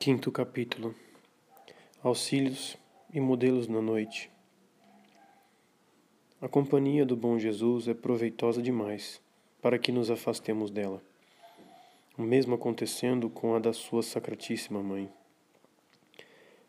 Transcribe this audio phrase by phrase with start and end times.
[0.00, 0.94] Quinto capítulo
[2.04, 2.78] Auxílios
[3.12, 4.30] e modelos na noite.
[6.40, 9.20] A companhia do bom Jesus é proveitosa demais
[9.60, 11.02] para que nos afastemos dela.
[12.16, 15.10] O mesmo acontecendo com a da sua Sacratíssima Mãe.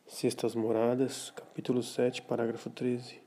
[0.08, 3.22] Sextas Moradas, capítulo 7, parágrafo 13.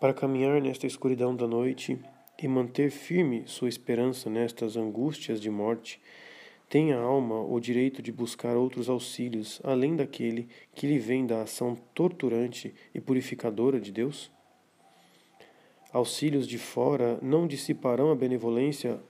[0.00, 1.98] Para caminhar nesta escuridão da noite
[2.40, 6.00] e manter firme sua esperança nestas angústias de morte,
[6.70, 11.42] tem a alma o direito de buscar outros auxílios além daquele que lhe vem da
[11.42, 14.30] ação torturante e purificadora de Deus?
[15.92, 19.00] Auxílios de fora não dissiparão a benevolência,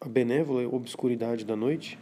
[0.00, 1.96] a benévola obscuridade da noite?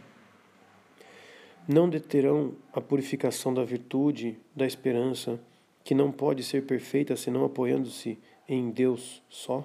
[1.67, 5.39] Não deterão a purificação da virtude, da esperança,
[5.83, 8.17] que não pode ser perfeita senão apoiando-se
[8.47, 9.63] em Deus só?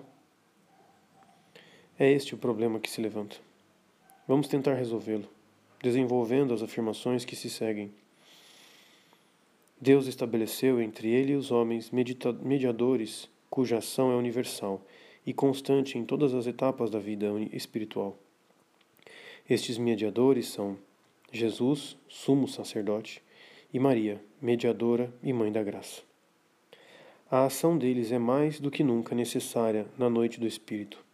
[1.99, 3.44] É este o problema que se levanta.
[4.27, 5.29] Vamos tentar resolvê-lo,
[5.83, 7.93] desenvolvendo as afirmações que se seguem.
[9.81, 14.81] Deus estabeleceu entre ele e os homens mediadores cuja ação é universal
[15.27, 18.19] e constante em todas as etapas da vida espiritual.
[19.49, 20.79] Estes mediadores são
[21.31, 23.23] Jesus, sumo sacerdote,
[23.73, 26.03] e Maria, mediadora e mãe da graça.
[27.31, 31.05] A ação deles é mais do que nunca necessária na noite do Espírito.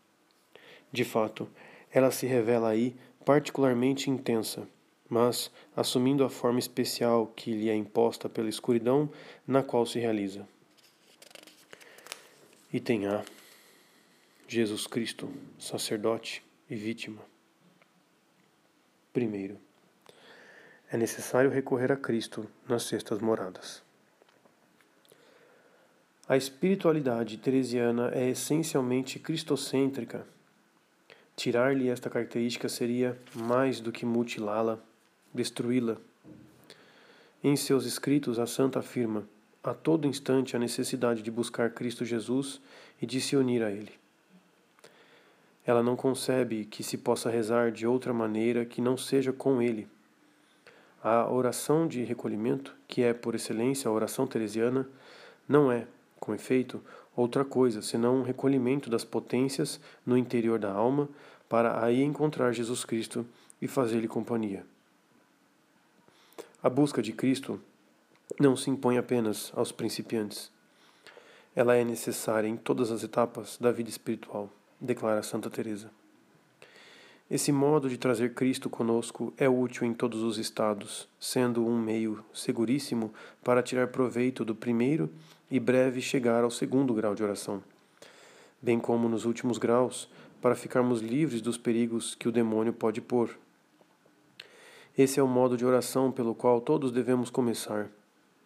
[0.92, 1.48] De fato,
[1.92, 4.66] ela se revela aí particularmente intensa,
[5.08, 9.10] mas assumindo a forma especial que lhe é imposta pela escuridão
[9.46, 10.46] na qual se realiza.
[12.72, 13.24] Item A.
[14.46, 17.22] Jesus Cristo, sacerdote e vítima.
[19.12, 19.58] Primeiro,
[20.90, 23.82] é necessário recorrer a Cristo nas sextas moradas.
[26.28, 30.24] A espiritualidade teresiana é essencialmente cristocêntrica
[31.40, 34.78] Tirar-lhe esta característica seria mais do que mutilá-la,
[35.32, 35.96] destruí-la.
[37.42, 39.24] Em seus escritos, a santa afirma
[39.64, 42.60] a todo instante a necessidade de buscar Cristo Jesus
[43.00, 43.94] e de se unir a Ele.
[45.64, 49.88] Ela não concebe que se possa rezar de outra maneira que não seja com Ele.
[51.02, 54.86] A oração de recolhimento, que é por excelência a oração teresiana,
[55.48, 55.86] não é,
[56.18, 56.84] com efeito,
[57.16, 61.08] outra coisa senão um recolhimento das potências no interior da alma
[61.48, 63.26] para aí encontrar Jesus Cristo
[63.60, 64.64] e fazer-lhe companhia.
[66.62, 67.60] A busca de Cristo
[68.38, 70.50] não se impõe apenas aos principiantes.
[71.54, 74.48] Ela é necessária em todas as etapas da vida espiritual,
[74.80, 75.90] declara Santa Teresa.
[77.30, 82.24] Esse modo de trazer Cristo conosco é útil em todos os estados, sendo um meio
[82.34, 85.08] seguríssimo para tirar proveito do primeiro
[85.50, 87.62] e breve chegar ao segundo grau de oração,
[88.62, 90.08] bem como nos últimos graus,
[90.40, 93.38] para ficarmos livres dos perigos que o demônio pode pôr.
[94.96, 97.90] Esse é o modo de oração pelo qual todos devemos começar,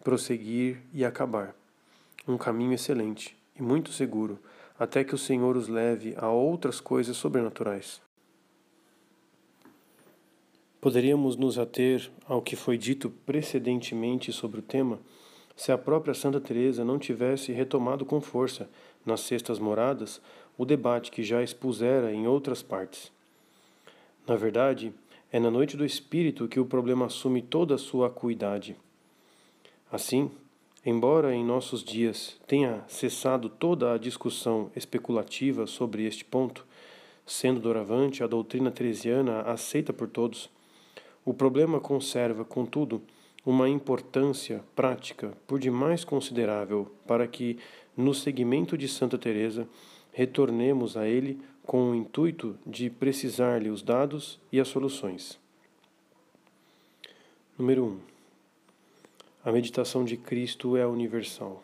[0.03, 1.55] prosseguir e acabar.
[2.27, 4.39] Um caminho excelente e muito seguro,
[4.79, 8.01] até que o Senhor os leve a outras coisas sobrenaturais.
[10.81, 14.99] Poderíamos nos ater ao que foi dito precedentemente sobre o tema,
[15.57, 18.69] se a própria Santa Teresa não tivesse retomado com força,
[19.05, 20.21] nas sextas moradas,
[20.57, 23.13] o debate que já expusera em outras partes.
[24.27, 24.93] Na verdade,
[25.31, 28.77] é na noite do espírito que o problema assume toda a sua acuidade.
[29.91, 30.31] Assim,
[30.85, 36.67] embora em nossos dias tenha cessado toda a discussão especulativa sobre este ponto,
[37.27, 40.51] sendo doravante a doutrina teresiana aceita por todos,
[41.25, 43.03] o problema conserva, contudo,
[43.45, 47.59] uma importância prática por demais considerável para que,
[47.97, 49.69] no seguimento de Santa Teresa,
[50.13, 55.39] retornemos a ele com o intuito de precisar-lhe os dados e as soluções.
[57.59, 57.87] Número 1.
[57.87, 57.99] Um,
[59.45, 61.63] a meditação de Cristo é universal.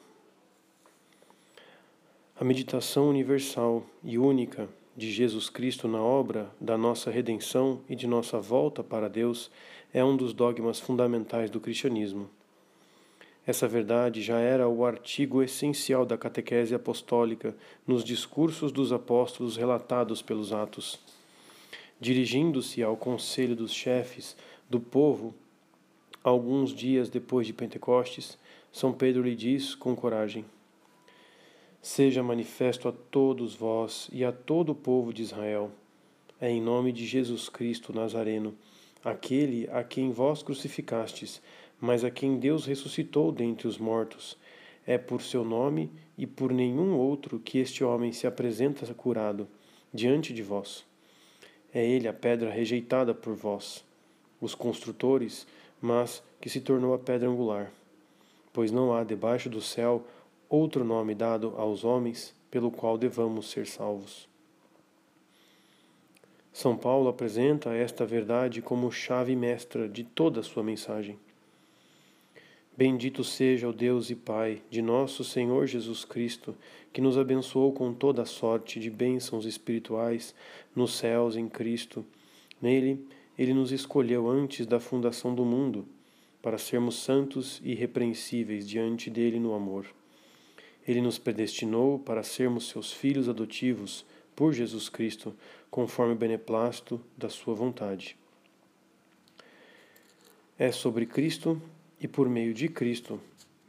[2.39, 8.07] A meditação universal e única de Jesus Cristo na obra da nossa redenção e de
[8.07, 9.51] nossa volta para Deus
[9.93, 12.31] é um dos dogmas fundamentais do cristianismo.
[13.47, 17.57] Essa verdade já era o artigo essencial da catequese apostólica
[17.87, 21.01] nos discursos dos apóstolos relatados pelos Atos.
[21.99, 24.37] Dirigindo-se ao conselho dos chefes
[24.69, 25.35] do povo,
[26.23, 28.39] alguns dias depois de Pentecostes,
[28.73, 30.45] São Pedro lhe diz com coragem:
[31.83, 35.71] seja manifesto a todos vós e a todo o povo de Israel.
[36.41, 38.55] É em nome de Jesus Cristo Nazareno,
[39.05, 41.41] aquele a quem vós crucificastes,
[41.81, 44.37] mas a quem Deus ressuscitou dentre os mortos.
[44.87, 49.49] É por seu nome e por nenhum outro que este homem se apresenta curado
[49.93, 50.85] diante de vós.
[51.73, 53.85] É ele a pedra rejeitada por vós,
[54.41, 55.47] os construtores,
[55.81, 57.73] mas que se tornou a pedra angular.
[58.53, 60.05] Pois não há debaixo do céu
[60.49, 64.30] outro nome dado aos homens pelo qual devamos ser salvos.
[66.61, 71.19] São Paulo apresenta esta verdade como chave mestra de toda a sua mensagem.
[72.77, 76.55] Bendito seja o Deus e Pai de nosso Senhor Jesus Cristo,
[76.93, 80.35] que nos abençoou com toda sorte de bênçãos espirituais
[80.77, 82.05] nos céus em Cristo.
[82.61, 83.07] Nele,
[83.39, 85.89] ele nos escolheu antes da fundação do mundo,
[86.43, 89.87] para sermos santos e irrepreensíveis diante dele no amor.
[90.87, 94.05] Ele nos predestinou para sermos seus filhos adotivos
[94.41, 95.35] por Jesus Cristo,
[95.71, 98.17] conforme o beneplácito da sua vontade.
[100.59, 101.61] É sobre Cristo
[102.01, 103.21] e por meio de Cristo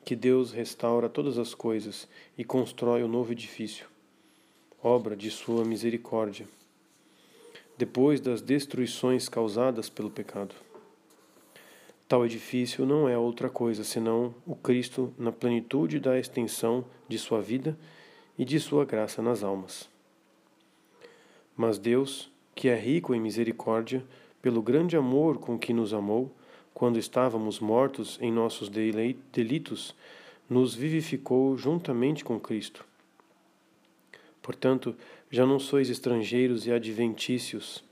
[0.03, 2.07] que Deus restaura todas as coisas
[2.37, 3.87] e constrói o um novo edifício,
[4.81, 6.47] obra de sua misericórdia,
[7.77, 10.55] depois das destruições causadas pelo pecado.
[12.07, 17.41] Tal edifício não é outra coisa senão o Cristo na plenitude da extensão de sua
[17.41, 17.77] vida
[18.37, 19.90] e de sua graça nas almas.
[21.55, 24.03] Mas Deus, que é rico em misericórdia,
[24.41, 26.31] pelo grande amor com que nos amou,
[26.73, 29.95] quando estávamos mortos em nossos delitos,
[30.49, 32.85] nos vivificou juntamente com Cristo.
[34.41, 34.95] Portanto,
[35.29, 37.83] já não sois estrangeiros e adventícios,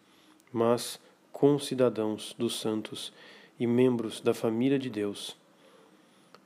[0.51, 1.00] mas
[1.31, 3.13] concidadãos dos santos
[3.59, 5.38] e membros da família de Deus,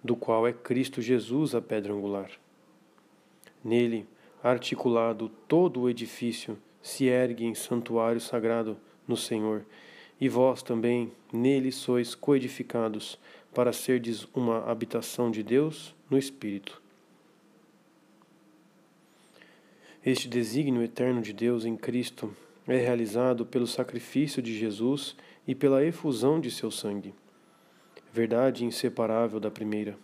[0.03, 2.29] do qual é Cristo Jesus a pedra angular.
[3.63, 4.05] Nele,
[4.43, 8.77] articulado todo o edifício, se ergue em santuário sagrado
[9.07, 9.65] no Senhor,
[10.19, 13.17] e vós também nele sois coedificados
[13.53, 16.81] para serdes uma habitação de Deus no Espírito.
[20.05, 22.35] Este desígnio eterno de Deus em Cristo
[22.67, 25.15] é realizado pelo sacrifício de Jesus
[25.47, 27.13] e pela efusão de seu sangue,
[28.11, 29.97] verdade inseparável da primeira.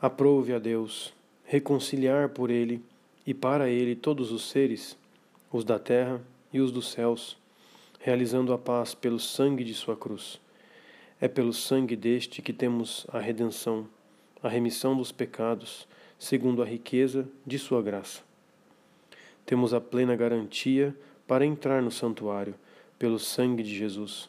[0.00, 1.14] Aprove a Deus
[1.44, 2.82] reconciliar por ele
[3.30, 4.98] e para ele todos os seres,
[5.52, 6.20] os da terra
[6.52, 7.38] e os dos céus,
[8.00, 10.40] realizando a paz pelo sangue de sua cruz.
[11.20, 13.86] É pelo sangue deste que temos a redenção,
[14.42, 15.86] a remissão dos pecados,
[16.18, 18.22] segundo a riqueza de sua graça.
[19.46, 20.92] Temos a plena garantia
[21.24, 22.56] para entrar no santuário,
[22.98, 24.28] pelo sangue de Jesus.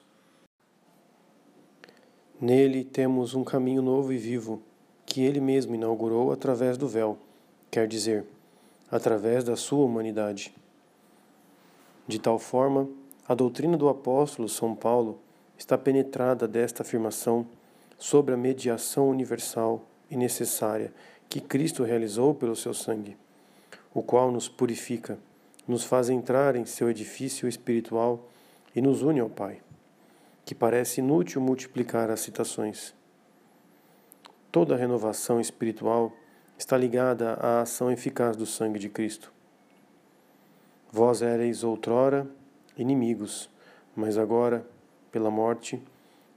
[2.40, 4.62] Nele temos um caminho novo e vivo,
[5.08, 7.18] que ele mesmo inaugurou através do véu,
[7.72, 8.28] quer dizer,
[8.92, 10.54] através da sua humanidade.
[12.08, 12.90] De tal forma,
[13.28, 15.20] a doutrina do apóstolo São Paulo
[15.58, 17.48] está penetrada desta afirmação
[17.98, 20.94] sobre a mediação universal e necessária
[21.30, 23.16] que Cristo realizou pelo seu sangue,
[23.94, 25.18] o qual nos purifica,
[25.66, 28.28] nos faz entrar em seu edifício espiritual
[28.76, 29.62] e nos une ao Pai,
[30.44, 32.94] que parece inútil multiplicar as citações.
[34.52, 36.12] Toda renovação espiritual
[36.62, 39.34] está ligada à ação eficaz do sangue de Cristo.
[40.92, 42.28] Vós éreis outrora
[42.78, 43.50] inimigos,
[43.96, 44.64] mas agora,
[45.12, 45.82] pela morte,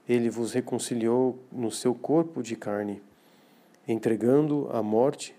[0.08, 3.02] ele vos reconciliou no seu corpo de carne,
[3.86, 5.36] entregando a morte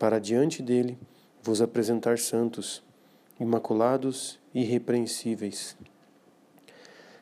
[0.00, 0.98] para diante dele
[1.40, 2.82] vos apresentar santos,
[3.38, 5.76] imaculados e irrepreensíveis.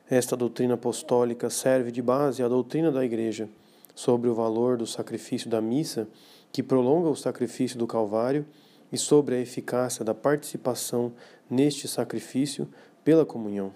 [0.09, 3.51] Esta doutrina apostólica serve de base à doutrina da Igreja
[3.95, 6.09] sobre o valor do sacrifício da missa,
[6.57, 8.47] que prolonga o sacrifício do Calvário,
[8.91, 11.13] e sobre a eficácia da participação
[11.51, 12.67] neste sacrifício
[13.05, 13.75] pela comunhão.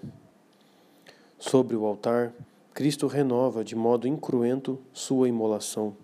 [1.37, 2.33] Sobre o altar,
[2.73, 5.95] Cristo renova de modo incruento sua imolação.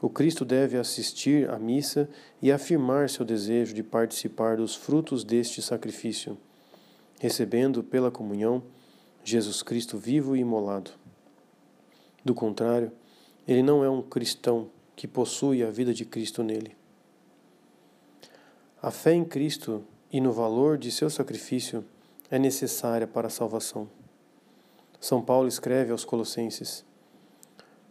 [0.00, 2.08] O Cristo deve assistir à missa
[2.40, 6.38] e afirmar seu desejo de participar dos frutos deste sacrifício,
[7.20, 8.62] recebendo pela comunhão
[9.22, 10.92] Jesus Cristo vivo e imolado.
[12.24, 12.90] Do contrário,
[13.46, 16.76] ele não é um cristão que possui a vida de Cristo nele.
[18.82, 19.82] A fé em Cristo
[20.12, 21.84] e no valor de seu sacrifício
[22.30, 23.88] é necessária para a salvação.
[25.00, 26.84] São Paulo escreve aos Colossenses: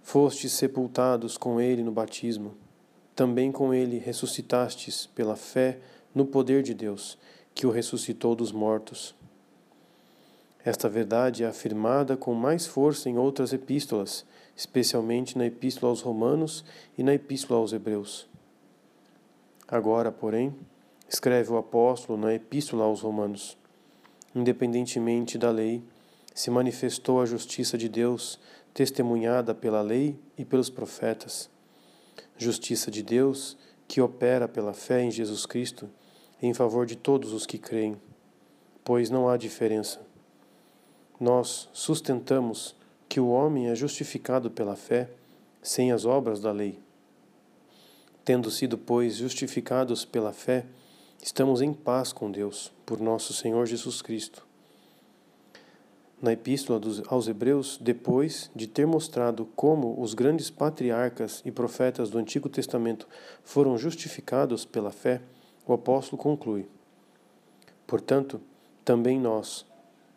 [0.01, 2.55] Fostes sepultados com ele no batismo,
[3.15, 5.79] também com ele ressuscitastes pela fé
[6.13, 7.17] no poder de Deus,
[7.53, 9.15] que o ressuscitou dos mortos.
[10.65, 16.63] Esta verdade é afirmada com mais força em outras epístolas, especialmente na Epístola aos Romanos
[16.98, 18.27] e na Epístola aos Hebreus.
[19.67, 20.53] Agora, porém,
[21.10, 23.57] escreve o apóstolo na Epístola aos Romanos:
[24.36, 25.83] independentemente da lei,
[26.33, 28.39] se manifestou a justiça de Deus,
[28.74, 31.50] testemunhada pela lei e pelos profetas.
[32.38, 33.57] Justiça de Deus
[33.88, 35.89] que opera pela fé em Jesus Cristo
[36.41, 37.95] em favor de todos os que creem,
[38.83, 40.01] pois não há diferença.
[41.19, 42.75] nós sustentamos
[43.13, 45.08] que o homem é justificado pela fé
[45.62, 46.79] sem as obras da lei.
[48.25, 50.65] Tendo sido, pois, justificados pela fé,
[51.22, 54.48] estamos em paz com Deus, por nosso Senhor Jesus Cristo.
[56.20, 62.17] Na Epístola aos Hebreus, depois de ter mostrado como os grandes patriarcas e profetas do
[62.17, 63.08] Antigo Testamento
[63.43, 65.22] foram justificados pela fé,
[65.67, 66.67] o apóstolo conclui:
[67.86, 68.41] Portanto,
[68.84, 69.67] também nós,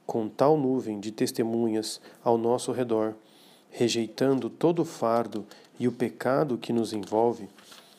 [0.06, 3.14] com tal nuvem de testemunhas ao nosso redor,
[3.70, 5.44] rejeitando todo o fardo
[5.78, 7.48] e o pecado que nos envolve,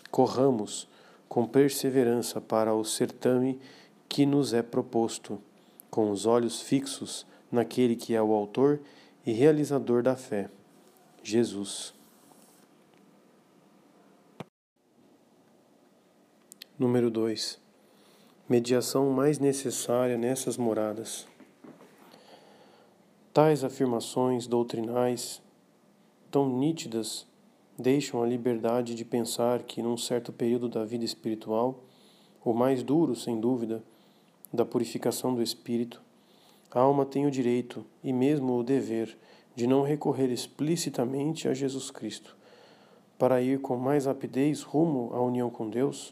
[0.10, 0.88] corramos
[1.28, 3.60] com perseverança para o certame
[4.08, 5.40] que nos é proposto,
[5.92, 8.80] com os olhos fixos naquele que é o Autor
[9.26, 10.50] e realizador da fé,
[11.22, 11.94] Jesus.
[16.80, 17.60] Número 2.
[18.48, 21.28] Mediação mais necessária nessas moradas.
[23.38, 25.44] Tais afirmações doutrinais,
[26.32, 27.28] tão nítidas,
[27.78, 31.84] deixam a liberdade de pensar que, num certo período da vida espiritual,
[32.44, 33.84] o mais duro, sem dúvida,
[34.52, 36.02] da purificação do espírito,
[36.72, 39.16] a alma tem o direito e mesmo o dever
[39.56, 42.36] de não recorrer explicitamente a Jesus Cristo,
[43.20, 46.12] para ir com mais rapidez rumo à união com Deus?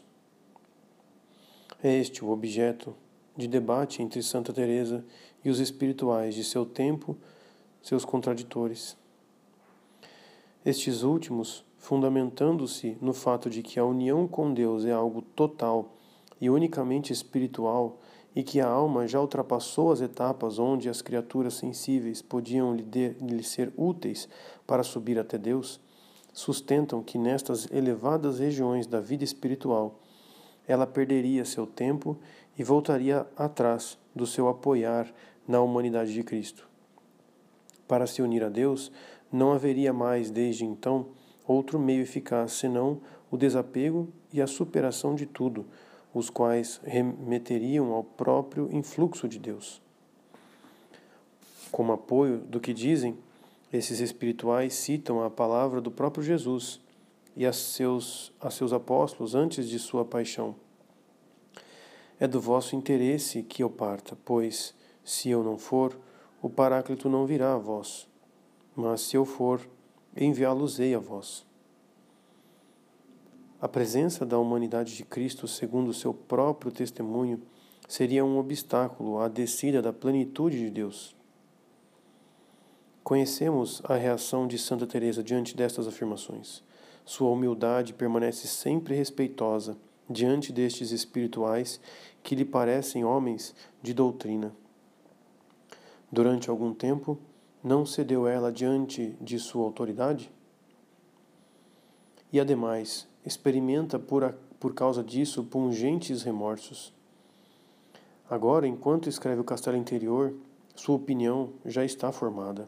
[1.82, 2.94] É este o objeto
[3.36, 5.04] de debate entre Santa Teresa
[5.46, 7.16] e os espirituais de seu tempo,
[7.80, 8.96] seus contraditores.
[10.64, 15.94] Estes últimos, fundamentando-se no fato de que a união com Deus é algo total
[16.40, 18.00] e unicamente espiritual,
[18.34, 23.10] e que a alma já ultrapassou as etapas onde as criaturas sensíveis podiam lhe, de,
[23.20, 24.28] lhe ser úteis
[24.66, 25.80] para subir até Deus,
[26.32, 30.00] sustentam que nestas elevadas regiões da vida espiritual
[30.66, 32.18] ela perderia seu tempo
[32.58, 35.12] e voltaria atrás do seu apoiar
[35.46, 36.68] na humanidade de Cristo.
[37.86, 38.90] Para se unir a Deus,
[39.32, 41.08] não haveria mais, desde então,
[41.46, 43.00] outro meio eficaz senão
[43.30, 45.66] o desapego e a superação de tudo,
[46.12, 49.80] os quais remeteriam ao próprio influxo de Deus.
[51.70, 53.16] Como apoio do que dizem,
[53.72, 56.80] esses espirituais citam a palavra do próprio Jesus
[57.36, 60.54] e a seus, a seus apóstolos antes de sua paixão.
[62.18, 64.74] É do vosso interesse que eu parta, pois,
[65.06, 65.96] se eu não for,
[66.42, 68.08] o Paráclito não virá a vós,
[68.74, 69.60] mas se eu for,
[70.16, 71.46] enviá-los-ei a vós.
[73.60, 77.40] A presença da humanidade de Cristo, segundo o seu próprio testemunho,
[77.86, 81.14] seria um obstáculo à descida da plenitude de Deus.
[83.04, 86.64] Conhecemos a reação de Santa Teresa diante destas afirmações.
[87.04, 89.78] Sua humildade permanece sempre respeitosa
[90.10, 91.80] diante destes espirituais
[92.24, 94.52] que lhe parecem homens de doutrina.
[96.16, 97.18] Durante algum tempo,
[97.62, 100.32] não cedeu ela diante de sua autoridade?
[102.32, 106.90] E ademais, experimenta por, a, por causa disso pungentes remorsos.
[108.30, 110.32] Agora, enquanto escreve o Castelo Interior,
[110.74, 112.66] sua opinião já está formada.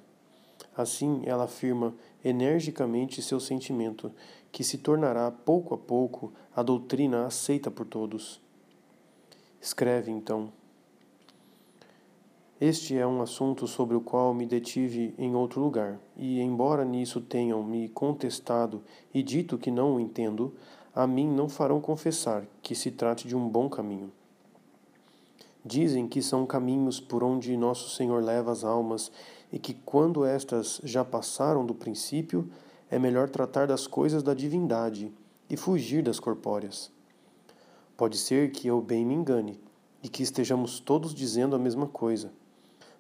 [0.76, 4.12] Assim, ela afirma energicamente seu sentimento,
[4.52, 8.42] que se tornará pouco a pouco a doutrina aceita por todos.
[9.58, 10.52] Escreve então.
[12.60, 17.20] Este é um assunto sobre o qual me detive em outro lugar, e embora nisso
[17.20, 18.82] tenham me contestado
[19.14, 20.52] e dito que não o entendo,
[20.92, 24.10] a mim não farão confessar que se trate de um bom caminho.
[25.64, 29.12] Dizem que são caminhos por onde nosso Senhor leva as almas
[29.52, 32.50] e que quando estas já passaram do princípio,
[32.90, 35.12] é melhor tratar das coisas da divindade
[35.48, 36.90] e fugir das corpóreas.
[37.96, 39.60] Pode ser que eu bem me engane
[40.02, 42.32] e que estejamos todos dizendo a mesma coisa,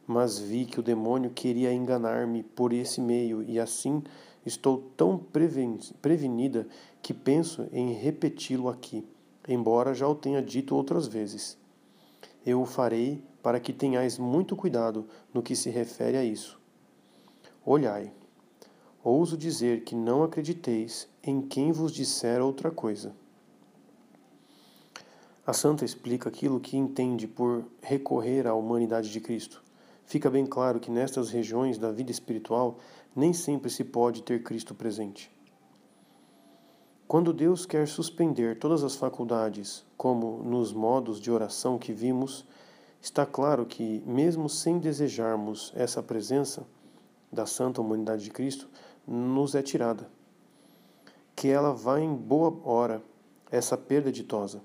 [0.08, 4.02] mas vi que o demônio queria enganar-me por esse meio e assim
[4.44, 5.18] estou tão
[6.00, 6.66] prevenida
[7.02, 9.06] que penso em repeti-lo aqui,
[9.46, 11.58] embora já o tenha dito outras vezes.
[12.44, 16.58] Eu o farei para que tenhais muito cuidado no que se refere a isso.
[17.62, 18.10] Olhai,
[19.04, 23.14] ouso dizer que não acrediteis em quem vos disser outra coisa.
[25.46, 29.67] A santa explica aquilo que entende por recorrer à humanidade de Cristo.
[30.08, 32.78] Fica bem claro que nestas regiões da vida espiritual
[33.14, 35.30] nem sempre se pode ter Cristo presente.
[37.06, 42.46] Quando Deus quer suspender todas as faculdades, como nos modos de oração que vimos,
[43.02, 46.66] está claro que, mesmo sem desejarmos essa presença
[47.30, 48.66] da Santa Humanidade de Cristo,
[49.06, 50.08] nos é tirada.
[51.36, 53.02] Que ela vá em boa hora,
[53.50, 54.62] essa perda ditosa,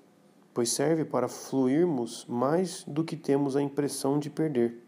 [0.53, 4.82] pois serve para fluirmos mais do que temos a impressão de perder,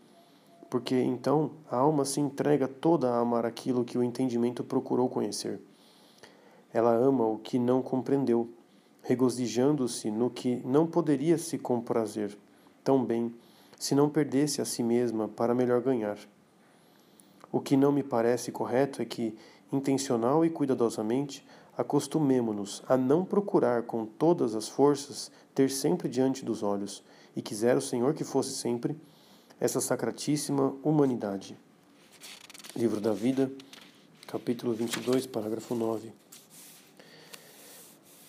[0.76, 5.58] porque então a alma se entrega toda a amar aquilo que o entendimento procurou conhecer.
[6.74, 8.50] Ela ama o que não compreendeu,
[9.02, 12.38] regozijando-se no que não poderia se comprazer
[12.84, 13.34] tão bem
[13.80, 16.18] se não perdesse a si mesma para melhor ganhar.
[17.50, 19.34] O que não me parece correto é que,
[19.72, 26.62] intencional e cuidadosamente, acostumemo-nos a não procurar com todas as forças ter sempre diante dos
[26.62, 27.02] olhos,
[27.34, 29.00] e quiser o Senhor que fosse sempre,
[29.60, 31.58] essa sacratíssima humanidade.
[32.76, 33.52] Livro da Vida,
[34.28, 36.12] capítulo 22, parágrafo 9.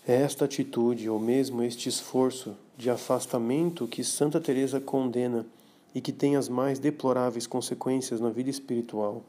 [0.06, 5.44] É esta atitude, ou mesmo este esforço de afastamento que Santa Teresa condena
[5.92, 9.24] e que tem as mais deploráveis consequências na vida espiritual.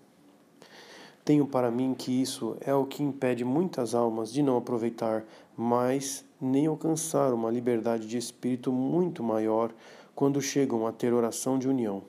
[1.25, 5.25] Tenho para mim que isso é o que impede muitas almas de não aproveitar
[5.58, 9.74] mais nem alcançar uma liberdade de espírito muito maior
[10.18, 12.02] quando chegam a ter oração de união.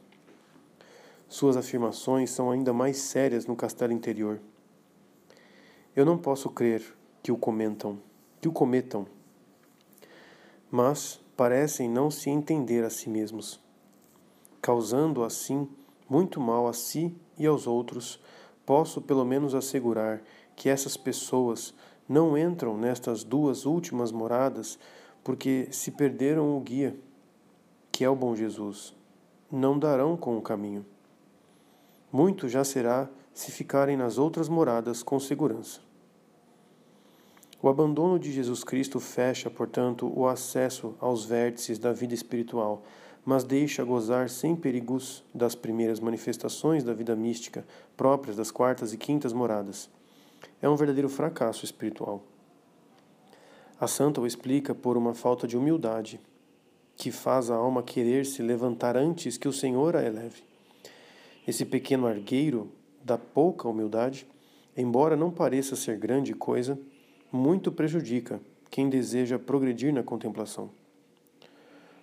[1.28, 4.40] Suas afirmações são ainda mais sérias no castelo interior.
[5.94, 6.82] Eu não posso crer
[7.22, 7.98] que o comentam
[8.40, 9.06] que o cometam,
[10.70, 13.60] mas parecem não se entender a si mesmos,
[14.62, 15.68] causando assim
[16.08, 18.18] muito mal a si e aos outros.
[18.64, 20.22] Posso pelo menos assegurar
[20.56, 21.74] que essas pessoas
[22.08, 24.78] não entram nestas duas últimas moradas
[25.22, 26.96] porque se perderam o guia,
[27.98, 28.94] que é o bom Jesus.
[29.50, 30.86] Não darão com o caminho.
[32.12, 35.80] Muito já será se ficarem nas outras moradas com segurança.
[37.60, 42.84] O abandono de Jesus Cristo fecha, portanto, o acesso aos vértices da vida espiritual,
[43.24, 48.96] mas deixa gozar sem perigos das primeiras manifestações da vida mística, próprias das quartas e
[48.96, 49.90] quintas moradas.
[50.62, 52.22] É um verdadeiro fracasso espiritual.
[53.80, 56.20] A santa o explica por uma falta de humildade,
[56.98, 60.42] que faz a alma querer se levantar antes que o Senhor a eleve.
[61.46, 62.72] Esse pequeno argueiro
[63.04, 64.26] da pouca humildade,
[64.76, 66.76] embora não pareça ser grande coisa,
[67.30, 70.70] muito prejudica quem deseja progredir na contemplação.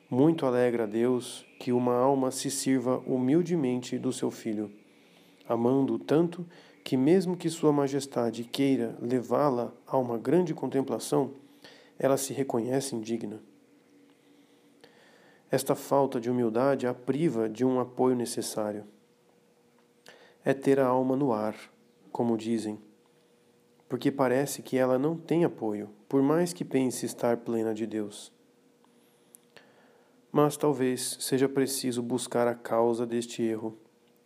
[0.09, 4.71] Muito alegra a Deus que uma alma se sirva humildemente do seu filho,
[5.47, 6.45] amando-o tanto
[6.85, 11.31] que, mesmo que Sua Majestade queira levá-la a uma grande contemplação,
[11.99, 13.41] ela se reconhece indigna.
[15.55, 18.83] Esta falta de humildade a priva de um apoio necessário.
[20.43, 21.55] É ter a alma no ar,
[22.11, 22.77] como dizem
[23.87, 28.29] porque parece que ela não tem apoio, por mais que pense estar plena de Deus.
[30.29, 33.77] Mas talvez seja preciso buscar a causa deste erro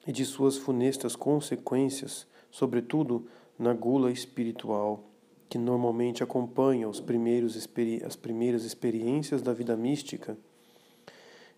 [0.07, 3.27] e de suas funestas consequências, sobretudo
[3.59, 5.03] na gula espiritual
[5.47, 7.55] que normalmente acompanha os primeiros
[8.03, 10.35] as primeiras experiências da vida mística.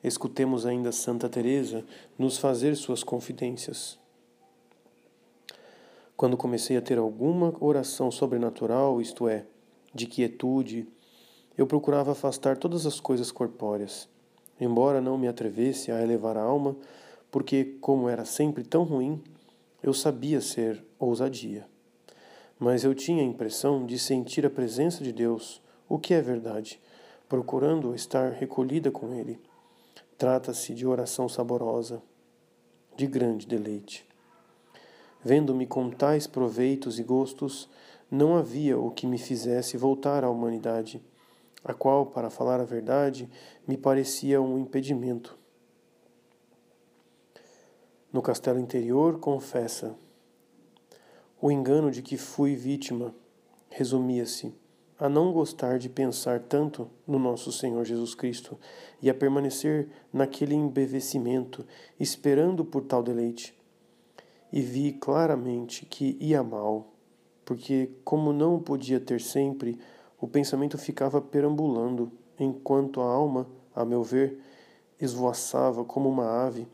[0.04, 1.86] Escutemos ainda Santa Teresa
[2.18, 4.00] nos fazer suas confidências.
[6.18, 9.46] Quando comecei a ter alguma oração sobrenatural, isto é,
[9.94, 10.88] de quietude,
[11.58, 14.10] eu procurava afastar todas as coisas corpóreas,
[14.60, 16.76] embora não me atrevesse a elevar a alma,
[17.30, 19.22] porque, como era sempre tão ruim,
[19.84, 21.68] eu sabia ser ousadia.
[22.60, 26.80] Mas eu tinha a impressão de sentir a presença de Deus, o que é verdade,
[27.28, 29.40] procurando estar recolhida com Ele.
[30.22, 32.00] Trata-se de oração saborosa,
[32.96, 34.08] de grande deleite.
[35.24, 37.68] Vendo-me com tais proveitos e gostos,
[38.12, 41.04] não havia o que me fizesse voltar à humanidade,
[41.64, 43.28] a qual, para falar a verdade,
[43.68, 45.36] me parecia um impedimento.
[48.14, 49.96] No castelo interior, confessa.
[51.42, 53.12] O engano de que fui vítima
[53.72, 54.54] resumia-se
[55.02, 58.58] a não gostar de pensar tanto no nosso Senhor Jesus Cristo
[59.02, 61.66] e a permanecer naquele embevecimento,
[62.00, 63.60] esperando por tal deleite
[64.52, 66.94] e vi claramente que ia mal,
[67.46, 69.80] porque, como não podia ter sempre,
[70.20, 74.40] o pensamento ficava perambulando, enquanto a alma, a meu ver,
[75.00, 76.68] esvoaçava como uma ave,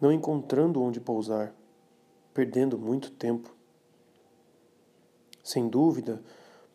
[0.00, 1.54] não encontrando onde pousar,
[2.32, 3.54] perdendo muito tempo.
[5.42, 6.22] Sem dúvida,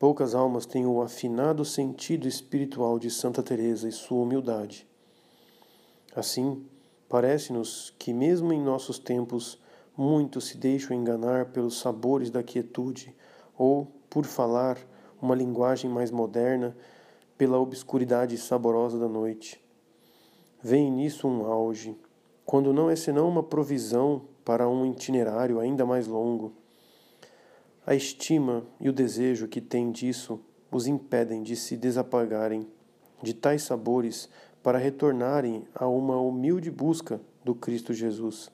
[0.02, 4.88] poucas almas têm o afinado sentido espiritual de Santa Teresa e sua humildade.
[6.16, 6.66] Assim,
[7.08, 9.62] parece-nos que mesmo em nossos tempos
[9.96, 13.16] Muitos se deixam enganar pelos sabores da quietude,
[13.56, 14.80] ou, por falar
[15.22, 16.76] uma linguagem mais moderna,
[17.38, 19.64] pela obscuridade saborosa da noite.
[20.64, 21.96] Vem nisso um auge,
[22.46, 26.54] quando não é senão uma provisão para um itinerário ainda mais longo.
[27.86, 30.39] A estima e o desejo que têm disso
[30.72, 32.67] os impedem de se desapagarem
[33.24, 34.30] de tais sabores
[34.62, 38.52] para retornarem a uma humilde busca do Cristo Jesus.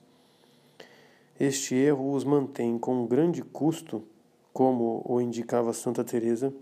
[1.40, 4.04] Este erro os mantém com grande custo,
[4.54, 6.54] como o indicava Santa Teresa,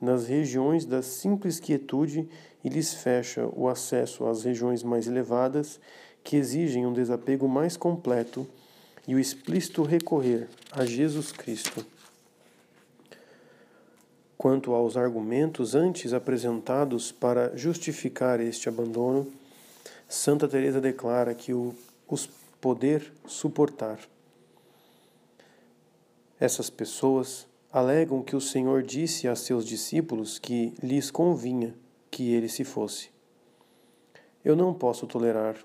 [0.00, 2.28] nas regiões da simples quietude
[2.64, 5.78] e lhes fecha o acesso às regiões mais elevadas
[6.24, 8.46] que exigem um desapego mais completo
[9.06, 11.86] e o explícito recorrer a Jesus Cristo.
[14.46, 19.26] Quanto aos argumentos antes apresentados para justificar este abandono,
[20.08, 21.74] Santa Teresa declara que o
[22.08, 22.30] os
[22.60, 23.98] poder suportar.
[26.38, 31.74] Essas pessoas alegam que o Senhor disse a seus discípulos que lhes convinha
[32.08, 33.10] que ele se fosse.
[34.44, 35.56] Eu não posso tolerar.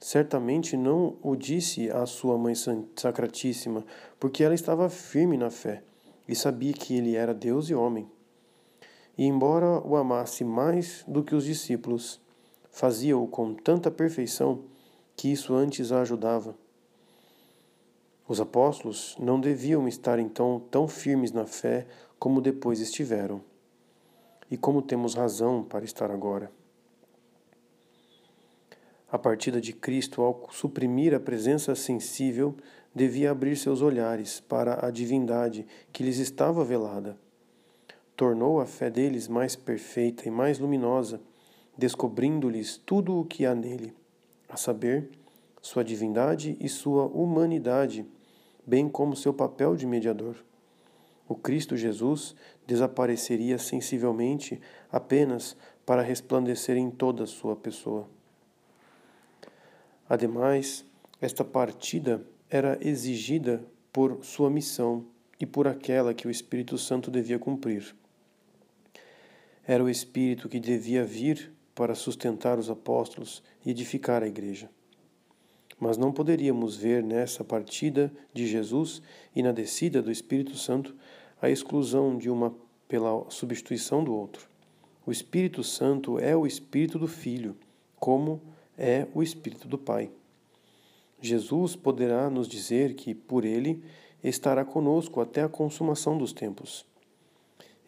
[0.00, 2.54] Certamente não o disse à sua mãe
[2.96, 3.84] sacratíssima,
[4.18, 5.82] porque ela estava firme na fé
[6.28, 8.10] e sabia que ele era Deus e homem.
[9.16, 12.20] E embora o amasse mais do que os discípulos,
[12.70, 14.64] fazia-o com tanta perfeição
[15.16, 16.54] que isso antes a ajudava.
[18.28, 21.86] Os apóstolos não deviam estar então tão firmes na fé
[22.18, 23.40] como depois estiveram,
[24.50, 26.50] e como temos razão para estar agora.
[29.10, 32.56] A partida de Cristo, ao suprimir a presença sensível,
[32.96, 37.14] devia abrir seus olhares para a divindade que lhes estava velada.
[38.16, 41.20] Tornou a fé deles mais perfeita e mais luminosa,
[41.76, 43.94] descobrindo-lhes tudo o que há nele
[44.48, 45.10] a saber,
[45.60, 48.06] sua divindade e sua humanidade,
[48.66, 50.36] bem como seu papel de mediador.
[51.28, 52.34] O Cristo Jesus
[52.66, 54.58] desapareceria sensivelmente
[54.90, 55.54] apenas
[55.84, 58.08] para resplandecer em toda sua pessoa.
[60.08, 60.82] Ademais,
[61.20, 65.04] esta partida era exigida por sua missão
[65.40, 67.94] e por aquela que o Espírito Santo devia cumprir.
[69.66, 74.70] Era o Espírito que devia vir para sustentar os apóstolos e edificar a igreja.
[75.78, 79.02] Mas não poderíamos ver nessa partida de Jesus
[79.34, 80.94] e na descida do Espírito Santo
[81.40, 82.54] a exclusão de uma
[82.88, 84.48] pela substituição do outro.
[85.04, 87.56] O Espírito Santo é o Espírito do Filho,
[87.98, 88.40] como
[88.78, 90.10] é o Espírito do Pai.
[91.20, 93.82] Jesus poderá nos dizer que, por ele,
[94.22, 96.86] estará conosco até a consumação dos tempos.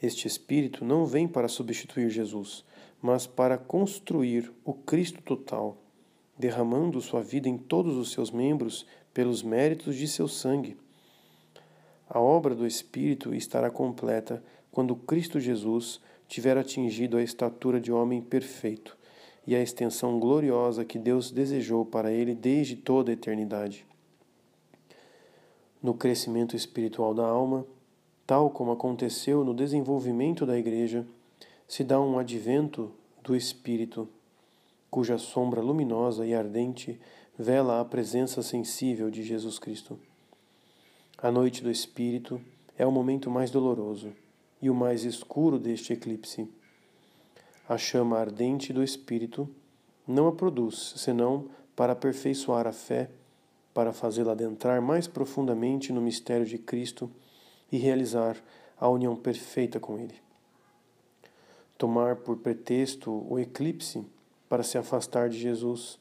[0.00, 2.64] Este Espírito não vem para substituir Jesus,
[3.02, 5.76] mas para construir o Cristo total,
[6.38, 10.76] derramando sua vida em todos os seus membros pelos méritos de seu sangue.
[12.08, 18.22] A obra do Espírito estará completa quando Cristo Jesus tiver atingido a estatura de homem
[18.22, 18.97] perfeito
[19.48, 23.86] e a extensão gloriosa que Deus desejou para ele desde toda a eternidade.
[25.82, 27.64] No crescimento espiritual da alma,
[28.26, 31.06] tal como aconteceu no desenvolvimento da Igreja,
[31.66, 32.92] se dá um advento
[33.24, 34.06] do Espírito,
[34.90, 37.00] cuja sombra luminosa e ardente
[37.38, 39.98] vela a presença sensível de Jesus Cristo.
[41.16, 42.38] A noite do Espírito
[42.76, 44.12] é o momento mais doloroso
[44.60, 46.46] e o mais escuro deste eclipse.
[47.68, 49.46] A chama ardente do Espírito
[50.06, 53.10] não a produz senão para aperfeiçoar a fé,
[53.74, 57.10] para fazê-la adentrar mais profundamente no mistério de Cristo
[57.70, 58.42] e realizar
[58.80, 60.14] a união perfeita com Ele.
[61.76, 64.02] Tomar por pretexto o eclipse
[64.48, 65.98] para se afastar de Jesus,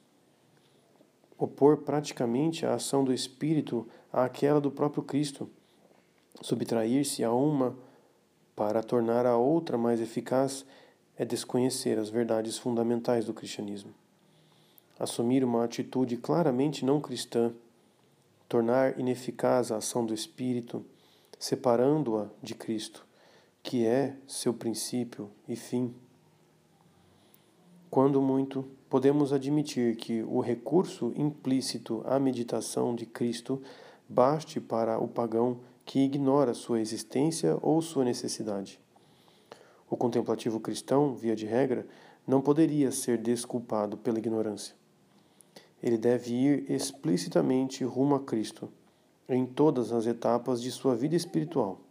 [1.37, 5.49] opor praticamente a ação do Espírito àquela do próprio Cristo,
[6.41, 7.75] subtrair-se a uma
[8.55, 10.65] para tornar a outra mais eficaz
[11.17, 13.93] é desconhecer as verdades fundamentais do cristianismo.
[14.99, 17.53] Assumir uma atitude claramente não cristã,
[18.47, 20.85] tornar ineficaz a ação do Espírito,
[21.39, 23.07] separando-a de Cristo
[23.67, 25.93] que é seu princípio e fim.
[27.91, 33.61] Quando muito, podemos admitir que o recurso implícito à meditação de Cristo
[34.07, 38.79] baste para o pagão que ignora sua existência ou sua necessidade.
[39.89, 41.87] O contemplativo cristão, via de regra,
[42.25, 44.75] não poderia ser desculpado pela ignorância.
[45.81, 48.69] Ele deve ir explicitamente rumo a Cristo,
[49.29, 51.81] em todas as etapas de sua vida espiritual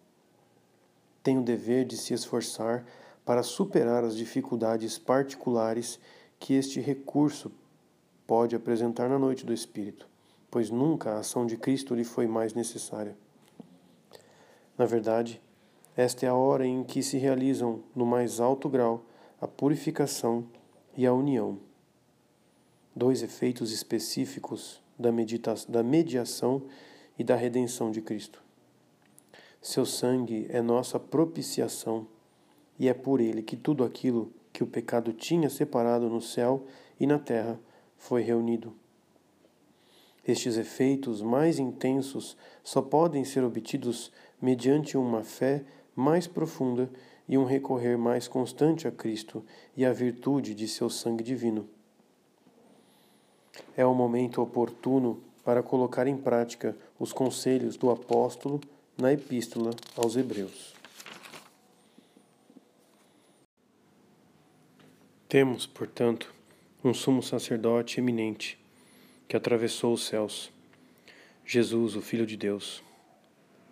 [1.26, 2.86] tem o dever de se esforçar
[3.24, 5.98] para superar as dificuldades particulares
[6.38, 7.50] que este recurso
[8.24, 10.08] pode apresentar na noite do Espírito,
[10.48, 13.18] pois nunca a ação de Cristo lhe foi mais necessária.
[14.78, 15.42] Na verdade,
[15.96, 19.06] esta é a hora em que se realizam, no mais alto grau,
[19.40, 20.44] a purificação
[20.94, 21.58] e a união.
[22.94, 25.10] Dois efeitos específicos da,
[25.68, 26.62] da mediação
[27.18, 28.42] e da redenção de Cristo.
[29.62, 32.06] Seu sangue é nossa propiciação,
[32.78, 36.66] e é por ele que tudo aquilo que o pecado tinha separado no céu
[37.00, 37.58] e na terra
[37.96, 38.74] foi reunido.
[40.26, 45.64] Estes efeitos mais intensos só podem ser obtidos mediante uma fé
[45.96, 46.90] mais profunda
[47.26, 49.44] e um recorrer mais constante a Cristo
[49.76, 51.68] e à virtude de seu sangue divino.
[53.76, 58.60] É o momento oportuno para colocar em prática os conselhos do apóstolo
[58.98, 60.74] na Epístola aos Hebreus.
[65.28, 66.32] Temos, portanto,
[66.84, 68.58] um sumo sacerdote eminente
[69.26, 70.52] que atravessou os céus,
[71.44, 72.85] Jesus, o Filho de Deus.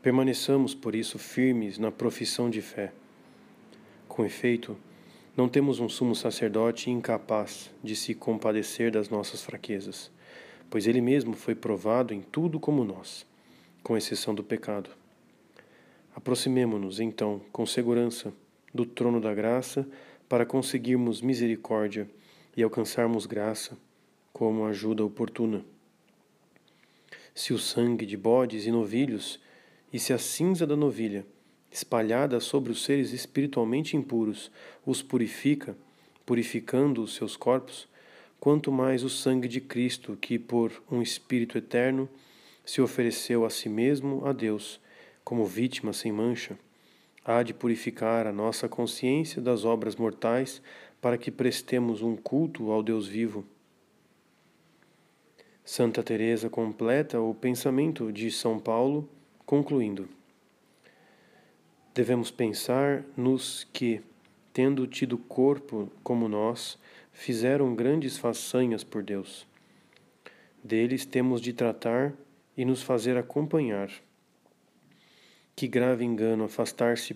[0.04, 2.92] Permaneçamos, por isso, firmes na profissão de fé.
[4.06, 4.76] Com efeito,
[5.34, 10.10] não temos um sumo sacerdote incapaz de se compadecer das nossas fraquezas,
[10.68, 13.26] pois ele mesmo foi provado em tudo como nós,
[13.82, 14.90] com exceção do pecado.
[16.14, 18.30] Aproximemo-nos, então, com segurança
[18.74, 19.88] do trono da graça
[20.28, 22.06] para conseguirmos misericórdia
[22.54, 23.74] e alcançarmos graça
[24.34, 25.64] como ajuda oportuna.
[27.34, 29.42] Se o sangue de bodes e novilhos
[29.94, 31.24] e se a cinza da novilha,
[31.70, 34.50] espalhada sobre os seres espiritualmente impuros,
[34.84, 35.76] os purifica,
[36.26, 37.86] purificando os seus corpos,
[38.40, 42.08] quanto mais o sangue de Cristo, que por um Espírito eterno
[42.64, 44.80] se ofereceu a si mesmo a Deus,
[45.22, 46.58] como vítima sem mancha,
[47.24, 50.60] há de purificar a nossa consciência das obras mortais
[51.00, 53.44] para que prestemos um culto ao Deus vivo.
[55.64, 59.08] Santa Teresa completa o pensamento de São Paulo,
[59.46, 60.08] concluindo:
[61.94, 64.00] Devemos pensar nos que,
[64.52, 66.78] tendo tido corpo como nós,
[67.12, 69.46] fizeram grandes façanhas por Deus.
[70.62, 72.12] Deles temos de tratar
[72.56, 73.90] e nos fazer acompanhar.
[75.54, 77.14] Que grave engano afastar-se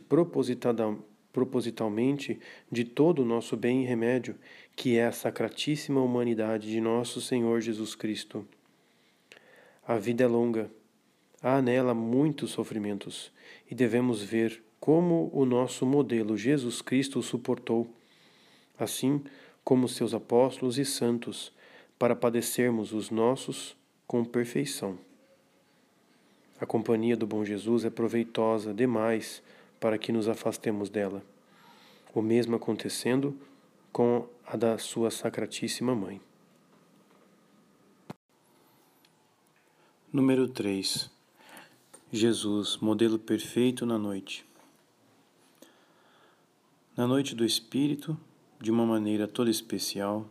[1.33, 2.39] propositalmente
[2.71, 4.37] de todo o nosso bem e remédio,
[4.77, 8.47] que é a sacratíssima humanidade de nosso Senhor Jesus Cristo.
[9.85, 10.71] A vida é longa,
[11.43, 13.33] há nela muitos sofrimentos,
[13.71, 17.89] e devemos ver como o nosso modelo Jesus Cristo suportou,
[18.79, 19.23] assim
[19.65, 21.53] como seus apóstolos e santos,
[21.99, 24.99] para padecermos os nossos com perfeição.
[26.61, 29.43] A companhia do bom Jesus é proveitosa demais
[29.79, 31.23] para que nos afastemos dela.
[32.15, 33.39] O mesmo acontecendo
[33.93, 36.21] com a da sua Sacratíssima Mãe.
[40.13, 41.18] Número 3
[42.13, 44.45] Jesus, modelo perfeito na noite.
[46.97, 48.19] Na noite do Espírito,
[48.61, 50.29] de uma maneira toda especial,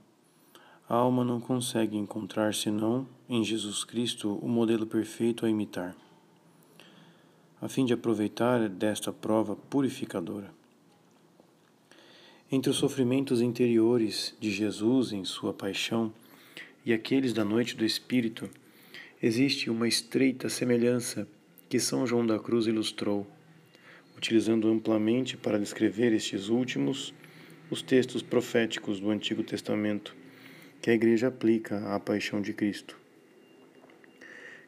[0.90, 5.96] a alma não consegue encontrar senão em Jesus Cristo o modelo perfeito a imitar
[7.62, 10.52] a fim de aproveitar desta prova purificadora.
[12.52, 16.14] Entre os sofrimentos interiores de Jesus em sua paixão
[16.86, 18.50] e aqueles da noite do Espírito,
[19.22, 21.28] existe uma estreita semelhança
[21.70, 23.28] que São João da Cruz ilustrou,
[24.16, 27.14] utilizando amplamente para descrever estes últimos
[27.70, 30.16] os textos proféticos do Antigo Testamento
[30.82, 32.98] que a Igreja aplica à paixão de Cristo.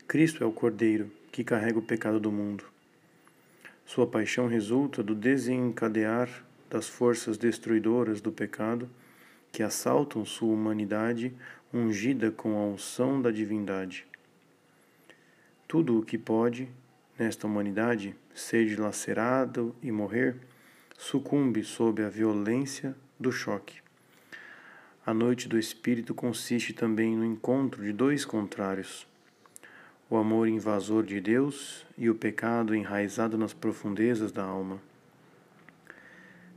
[0.07, 2.65] Cristo é o Cordeiro que carrega o pecado do mundo.
[3.85, 8.89] Sua paixão resulta do desencadear das forças destruidoras do pecado
[9.51, 11.33] que assaltam sua humanidade
[11.73, 14.05] ungida com a unção da divindade.
[15.67, 16.67] Tudo o que pode,
[17.19, 20.37] nesta humanidade, ser dilacerado e morrer,
[20.97, 23.81] sucumbe sob a violência do choque.
[25.05, 29.07] A noite do espírito consiste também no encontro de dois contrários
[30.09, 34.81] o amor invasor de Deus e o pecado enraizado nas profundezas da alma.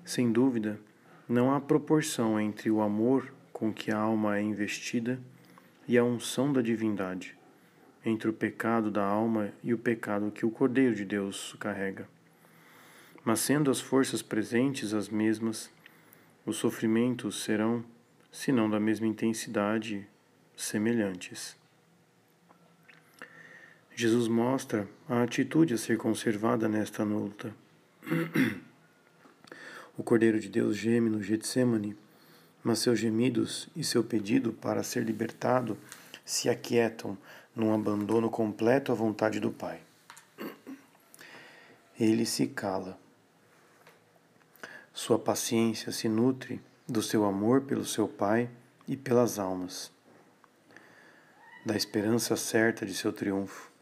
[0.05, 0.81] Sem dúvida,
[1.29, 5.20] não há proporção entre o amor com que a alma é investida
[5.87, 7.37] e a unção da divindade,
[8.05, 12.09] entre o pecado da alma e o pecado que o Cordeiro de Deus carrega.
[13.25, 15.71] Mas sendo as forças presentes as mesmas,
[16.45, 17.85] os sofrimentos serão,
[18.31, 20.07] se não da mesma intensidade,
[20.57, 21.57] semelhantes.
[23.95, 27.55] Jesus mostra a atitude a ser conservada nesta luta.
[29.95, 31.95] O Cordeiro de Deus geme no Getsemane,
[32.65, 35.77] mas seus gemidos e seu pedido para ser libertado
[36.25, 37.19] se aquietam
[37.55, 39.81] num abandono completo à vontade do Pai.
[41.99, 42.99] Ele se cala.
[44.93, 48.51] Sua paciência se nutre do seu amor pelo seu Pai
[48.88, 49.91] e pelas almas,
[51.65, 53.73] da esperança certa de seu triunfo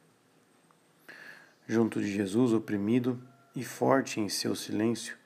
[1.71, 3.17] junto de Jesus oprimido
[3.55, 5.17] e forte em seu silêncio,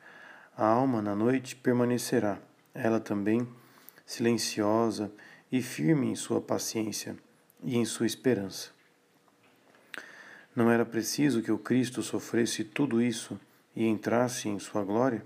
[0.54, 2.38] a alma na noite permanecerá,
[2.74, 3.48] ela também,
[4.04, 5.11] silenciosa
[5.50, 7.16] e firme em sua paciência,
[7.64, 8.70] e em sua esperança.
[10.55, 13.40] Não era preciso que o Cristo sofresse tudo isso
[13.74, 15.24] e entrasse em sua glória?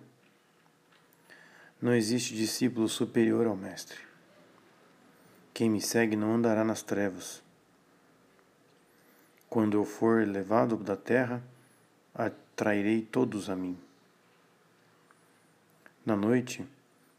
[1.83, 3.99] Não existe discípulo superior ao Mestre.
[5.53, 7.43] Quem me segue não andará nas trevas.
[9.51, 11.43] Quando eu for elevado da terra,
[12.15, 13.79] atrairei todos a mim.
[16.05, 16.67] Na noite,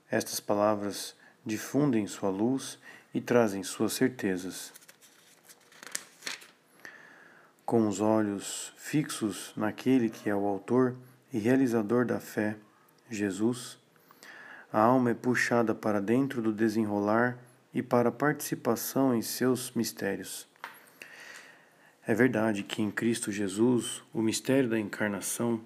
[0.09, 2.79] estas palavras difundem sua luz
[3.13, 4.78] e trazem suas certezas.
[7.69, 10.95] Com os olhos fixos naquele que é o Autor
[11.31, 12.57] e Realizador da fé,
[13.11, 13.77] Jesus,
[14.73, 17.37] a alma é puxada para dentro do desenrolar
[17.71, 20.47] e para a participação em seus mistérios.
[22.07, 25.61] É verdade que em Cristo Jesus o mistério da encarnação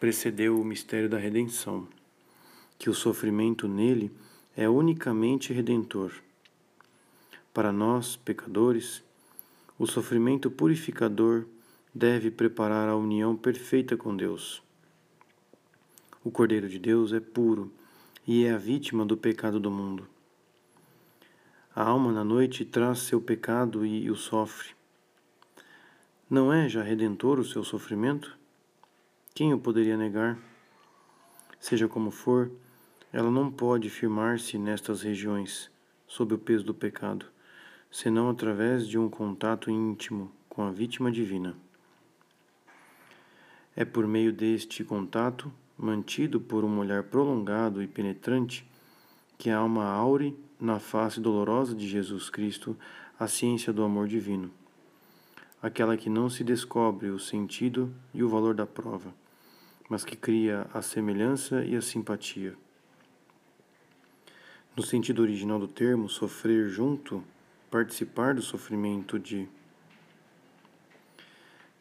[0.00, 1.86] precedeu o mistério da redenção,
[2.78, 4.10] que o sofrimento nele
[4.56, 6.14] é unicamente redentor.
[7.52, 9.04] Para nós, pecadores,
[9.82, 11.44] o sofrimento purificador
[11.92, 14.62] deve preparar a união perfeita com Deus.
[16.22, 17.72] O Cordeiro de Deus é puro
[18.24, 20.06] e é a vítima do pecado do mundo.
[21.74, 24.68] A alma na noite traz seu pecado e o sofre.
[26.30, 28.38] Não é já redentor o seu sofrimento?
[29.34, 30.38] Quem o poderia negar?
[31.58, 32.52] Seja como for,
[33.12, 35.68] ela não pode firmar-se nestas regiões,
[36.06, 37.31] sob o peso do pecado
[37.92, 41.54] senão através de um contato íntimo com a vítima divina.
[43.76, 48.66] É por meio deste contato, mantido por um olhar prolongado e penetrante,
[49.36, 52.76] que a alma aure na face dolorosa de Jesus Cristo
[53.18, 54.50] a ciência do amor divino,
[55.62, 59.12] aquela que não se descobre o sentido e o valor da prova,
[59.88, 62.54] mas que cria a semelhança e a simpatia.
[64.74, 67.22] No sentido original do termo, sofrer junto
[67.72, 69.48] participar do sofrimento de.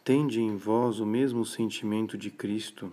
[0.06, 2.90] Tende em vós o mesmo sentimento de Cristo,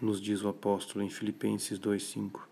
[0.00, 2.42] nos diz o apóstolo em Filipenses 2,5.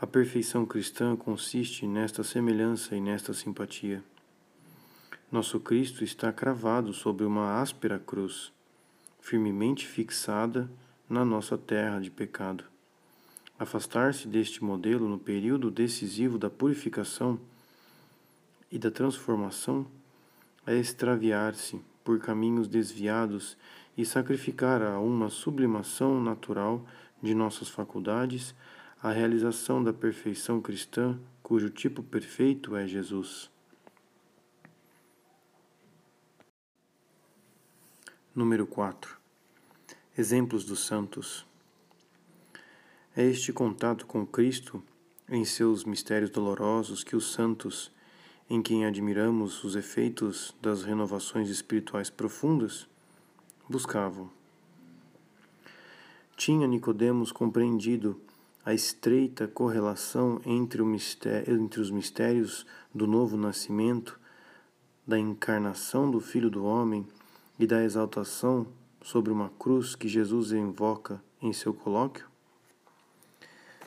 [0.00, 4.02] A perfeição cristã consiste nesta semelhança e nesta simpatia.
[5.30, 8.52] Nosso Cristo está cravado sobre uma áspera cruz,
[9.20, 10.68] firmemente fixada
[11.08, 12.73] na nossa terra de pecado.
[13.58, 17.38] Afastar-se deste modelo no período decisivo da purificação
[18.70, 19.86] e da transformação
[20.66, 23.56] é extraviar-se por caminhos desviados
[23.96, 26.84] e sacrificar a uma sublimação natural
[27.22, 28.54] de nossas faculdades
[29.00, 33.50] a realização da perfeição cristã, cujo tipo perfeito é Jesus.
[38.34, 39.16] Número 4.
[40.16, 41.46] Exemplos dos santos.
[43.16, 44.82] É este contato com Cristo
[45.28, 47.92] em seus mistérios dolorosos que os santos,
[48.50, 52.88] em quem admiramos os efeitos das renovações espirituais profundas,
[53.68, 54.28] buscavam.
[56.36, 58.20] Tinha Nicodemos compreendido
[58.64, 64.18] a estreita correlação entre, mistério, entre os mistérios do novo nascimento,
[65.06, 67.06] da encarnação do Filho do Homem
[67.60, 68.66] e da exaltação
[69.00, 72.33] sobre uma cruz que Jesus invoca em seu colóquio?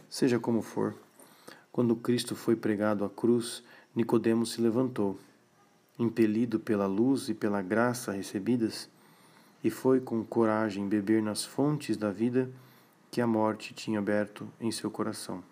[0.10, 0.96] Seja como for,
[1.72, 3.64] quando Cristo foi pregado à cruz,
[3.96, 5.20] Nicodemos se levantou,
[6.00, 8.90] impelido pela luz e pela graça recebidas,
[9.64, 12.50] e foi com coragem beber nas fontes da vida
[13.12, 15.44] que a morte tinha aberto em seu coração.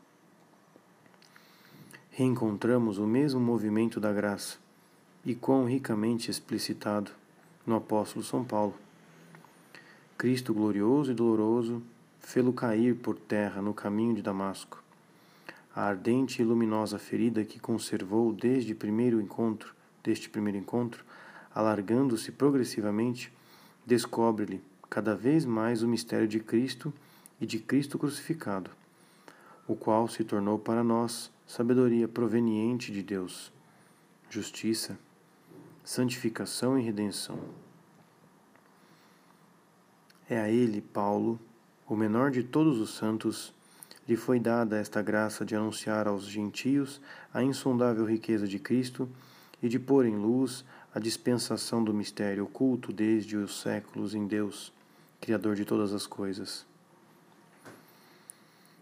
[2.11, 4.57] Reencontramos o mesmo movimento da graça,
[5.25, 7.11] e quão ricamente explicitado
[7.65, 8.75] no apóstolo São Paulo.
[10.17, 11.81] Cristo glorioso e doloroso
[12.25, 14.83] fê-lo cair por terra no caminho de Damasco.
[15.75, 21.05] A ardente e luminosa ferida que conservou desde primeiro encontro, deste primeiro encontro,
[21.53, 23.31] alargando-se progressivamente,
[23.85, 24.59] descobre-lhe
[24.89, 26.91] cada vez mais o mistério de Cristo
[27.39, 28.71] e de Cristo crucificado,
[29.67, 33.53] o qual se tornou para nós sabedoria proveniente de Deus,
[34.31, 34.97] justiça,
[35.83, 37.39] santificação e redenção.
[40.27, 41.39] É a ele, Paulo,
[41.87, 43.53] o menor de todos os santos,
[44.07, 46.99] lhe foi dada esta graça de anunciar aos gentios
[47.31, 49.07] a insondável riqueza de Cristo
[49.61, 54.73] e de pôr em luz a dispensação do mistério oculto desde os séculos em Deus,
[55.21, 56.65] Criador de todas as coisas.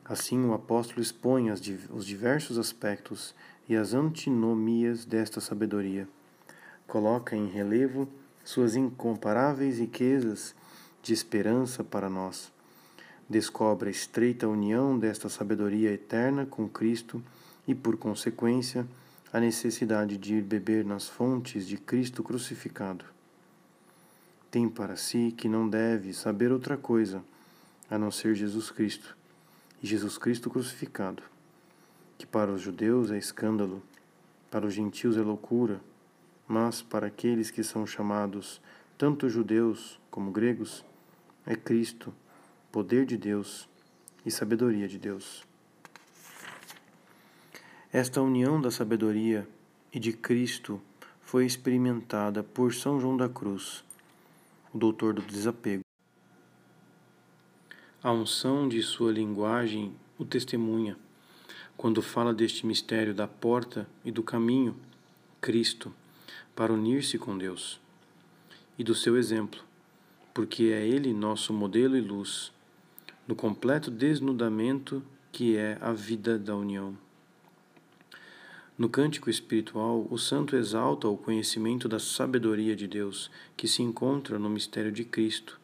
[0.05, 3.33] Assim, o apóstolo expõe os diversos aspectos
[3.67, 6.07] e as antinomias desta sabedoria.
[6.87, 8.07] Coloca em relevo
[8.43, 10.53] suas incomparáveis riquezas
[11.01, 12.51] de esperança para nós
[13.33, 17.21] descobre a estreita união desta sabedoria eterna com Cristo
[17.67, 18.85] e, por consequência,
[19.33, 23.03] a necessidade de ir beber nas fontes de Cristo crucificado.
[24.51, 27.23] Tem para si que não deve saber outra coisa
[27.89, 29.17] a não ser Jesus Cristo
[29.81, 31.23] e Jesus Cristo crucificado,
[32.19, 33.81] que para os judeus é escândalo,
[34.51, 35.81] para os gentios é loucura,
[36.47, 38.61] mas para aqueles que são chamados
[38.95, 40.85] tanto judeus como gregos
[41.47, 42.13] é Cristo,
[42.73, 43.69] poder de Deus
[44.25, 45.45] e sabedoria de Deus.
[47.91, 49.47] Esta união da sabedoria
[49.93, 50.81] e de Cristo
[51.21, 53.83] foi experimentada por São João da Cruz,
[54.73, 55.83] o doutor do desapego.
[58.01, 60.97] A unção de sua linguagem o testemunha,
[61.77, 64.75] quando fala deste mistério da porta e do caminho,
[65.39, 65.93] Cristo,
[66.55, 67.79] para unir-se com Deus,
[68.79, 69.61] e do seu exemplo,
[70.33, 72.51] porque é Ele nosso modelo e luz,
[73.27, 76.97] no completo desnudamento que é a vida da união.
[78.77, 84.39] No cântico espiritual, o santo exalta o conhecimento da sabedoria de Deus que se encontra
[84.39, 85.59] no mistério de Cristo.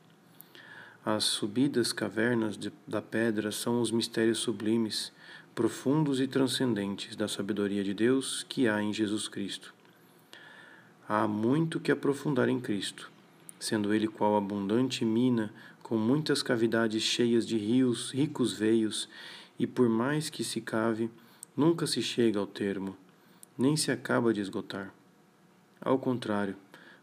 [1.04, 5.12] As subidas cavernas de, da pedra são os mistérios sublimes,
[5.56, 9.74] profundos e transcendentes da sabedoria de Deus que há em Jesus Cristo.
[11.08, 13.12] Há muito que aprofundar em Cristo,
[13.60, 15.52] sendo Ele qual abundante mina
[15.90, 19.10] com muitas cavidades cheias de rios, ricos veios,
[19.58, 21.10] e por mais que se cave,
[21.58, 22.96] nunca se chega ao termo,
[23.58, 24.94] nem se acaba de esgotar.
[25.82, 26.56] Ao contrário,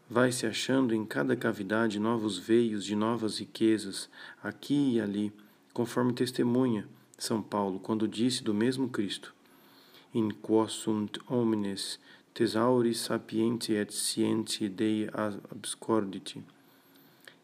[0.09, 4.09] vai se achando em cada cavidade novos veios de novas riquezas,
[4.41, 5.33] aqui e ali,
[5.73, 9.35] conforme testemunha São Paulo quando disse do mesmo Cristo:
[10.13, 11.99] In quo sunt homines
[12.33, 16.41] thesauris sapienti et scientiae Dei abscorditi.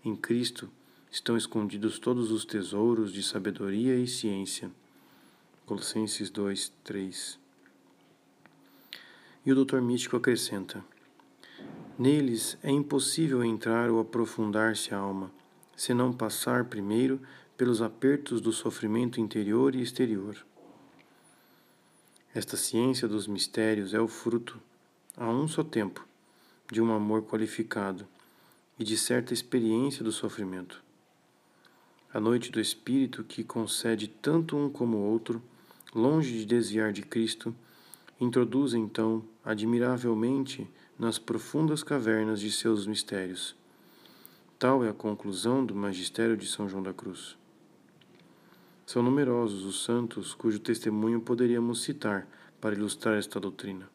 [0.06, 0.72] Em Cristo
[1.14, 4.72] estão escondidos todos os tesouros de sabedoria e ciência.
[5.64, 7.40] Colossenses 2, 3.
[9.46, 10.84] E o doutor místico acrescenta:
[12.00, 15.32] Neles é impossível entrar ou aprofundar-se a alma,
[15.78, 17.22] se não passar primeiro
[17.56, 20.44] pelos apertos do sofrimento interior e exterior.
[22.34, 24.60] Esta ciência dos mistérios é o fruto,
[25.16, 26.04] a um só tempo,
[26.72, 28.08] de um amor qualificado
[28.80, 30.83] e de certa experiência do sofrimento.
[32.14, 35.42] A noite do Espírito, que concede tanto um como outro,
[35.96, 37.56] longe de desviar de Cristo,
[38.22, 43.56] introduz então, admiravelmente, nas profundas cavernas de seus mistérios.
[44.60, 47.36] Tal é a conclusão do magistério de São João da Cruz.
[48.86, 52.28] São numerosos os santos cujo testemunho poderíamos citar
[52.62, 53.90] para ilustrar esta doutrina.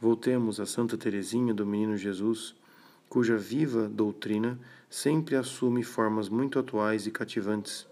[0.00, 2.56] Voltemos a Santa Teresinha do Menino Jesus,
[3.08, 7.86] cuja viva doutrina sempre assume formas muito atuais e cativantes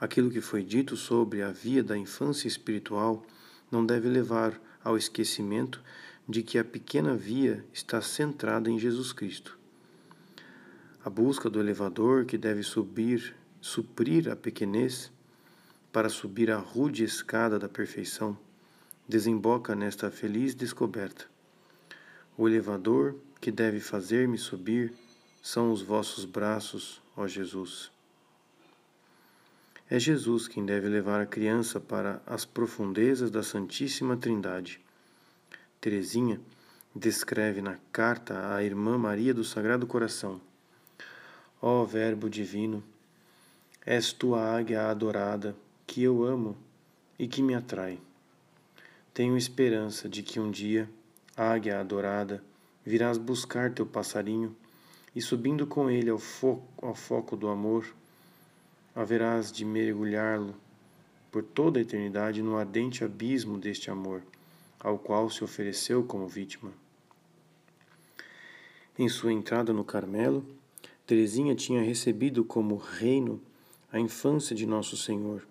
[0.00, 3.24] aquilo que foi dito sobre a via da infância espiritual
[3.70, 5.82] não deve levar ao esquecimento
[6.28, 9.58] de que a pequena via está centrada em Jesus Cristo.
[11.04, 15.10] A busca do elevador que deve subir, suprir a pequenez,
[15.92, 18.38] para subir a rude escada da perfeição,
[19.08, 21.24] desemboca nesta feliz descoberta.
[22.36, 24.92] O elevador que deve fazer-me subir
[25.42, 27.90] são os vossos braços, ó Jesus.
[29.90, 34.80] É Jesus quem deve levar a criança para as profundezas da Santíssima Trindade.
[35.80, 36.40] Teresinha
[36.94, 40.40] descreve na carta à irmã Maria do Sagrado Coração:
[41.62, 42.82] Ó Verbo divino,
[43.86, 46.56] és tua águia adorada, que eu amo
[47.18, 47.98] e que me atrai.
[49.14, 50.88] Tenho esperança de que um dia,
[51.34, 52.44] águia adorada,
[52.88, 54.56] virás buscar teu passarinho
[55.14, 57.86] e subindo com ele ao foco, ao foco do amor,
[58.94, 60.54] haverás de mergulhá-lo
[61.30, 64.22] por toda a eternidade no ardente abismo deste amor,
[64.80, 66.72] ao qual se ofereceu como vítima.
[68.98, 70.42] Em sua entrada no Carmelo,
[71.06, 73.38] Teresinha tinha recebido como reino
[73.92, 75.46] a infância de Nosso Senhor,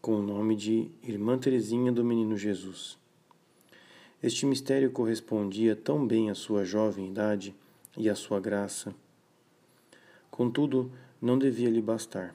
[0.00, 2.98] com o nome de Irmã Teresinha do Menino Jesus.
[4.22, 7.52] Este mistério correspondia tão bem à sua jovem idade
[7.96, 8.94] e à sua graça.
[10.30, 12.32] Contudo, não devia lhe bastar.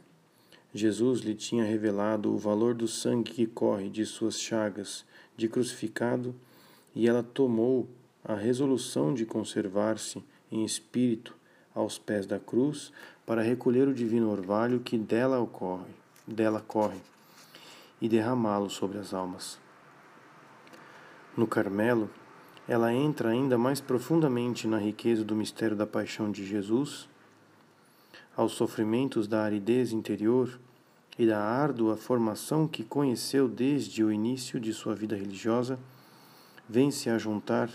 [0.73, 5.05] Jesus lhe tinha revelado o valor do sangue que corre de suas chagas
[5.37, 6.35] de crucificado
[6.93, 7.87] e ela tomou
[8.21, 10.21] a resolução de conservar-se
[10.51, 11.33] em espírito
[11.73, 12.91] aos pés da cruz
[13.25, 15.93] para recolher o divino orvalho que dela ocorre,
[16.27, 16.99] dela corre
[18.01, 19.57] e derramá-lo sobre as almas.
[21.37, 22.09] No Carmelo,
[22.67, 27.07] ela entra ainda mais profundamente na riqueza do mistério da paixão de Jesus
[28.35, 30.59] aos sofrimentos da aridez interior
[31.17, 35.79] e da árdua formação que conheceu desde o início de sua vida religiosa,
[36.69, 37.69] vem-se a juntar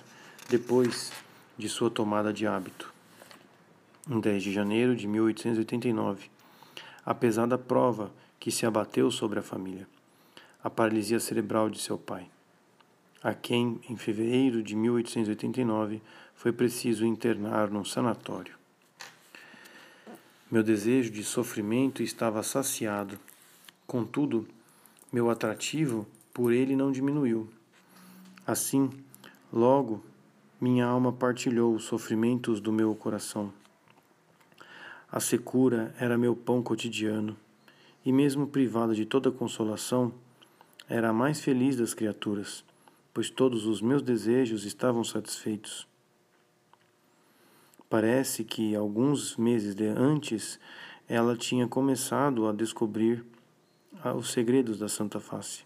[0.49, 1.13] depois
[1.59, 2.93] de sua tomada de hábito.
[4.09, 6.31] Em 10 de janeiro de 1889,
[7.05, 9.89] a pesada prova que se abateu sobre a família,
[10.63, 12.29] a paralisia cerebral de seu pai,
[13.23, 16.03] a quem, em fevereiro de 1889,
[16.35, 18.55] foi preciso internar num sanatório.
[20.51, 23.19] Meu desejo de sofrimento estava saciado,
[23.87, 24.47] contudo,
[25.13, 27.49] meu atrativo por ele não diminuiu.
[28.47, 28.91] Assim,
[29.53, 30.03] logo,
[30.61, 33.53] minha alma partilhou os sofrimentos do meu coração.
[35.11, 37.37] A secura era meu pão cotidiano,
[38.05, 40.13] e mesmo privada de toda consolação,
[40.89, 42.65] era a mais feliz das criaturas,
[43.13, 45.87] pois todos os meus desejos estavam satisfeitos.
[47.89, 50.59] Parece que alguns meses de antes
[51.09, 53.25] ela tinha começado a descobrir
[54.17, 55.65] os segredos da Santa Face.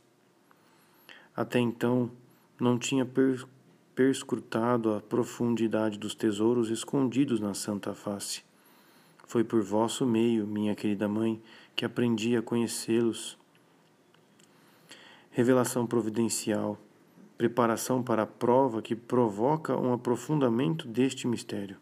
[1.35, 2.11] Até então,
[2.59, 3.47] não tinha per
[3.95, 8.45] perscrutado a profundidade dos tesouros escondidos na Santa Face.
[9.27, 11.41] Foi por vosso meio, minha querida mãe,
[11.75, 13.39] que aprendi a conhecê-los.
[15.31, 16.79] Revelação providencial,
[17.37, 21.77] preparação para a prova que provoca um aprofundamento deste mistério.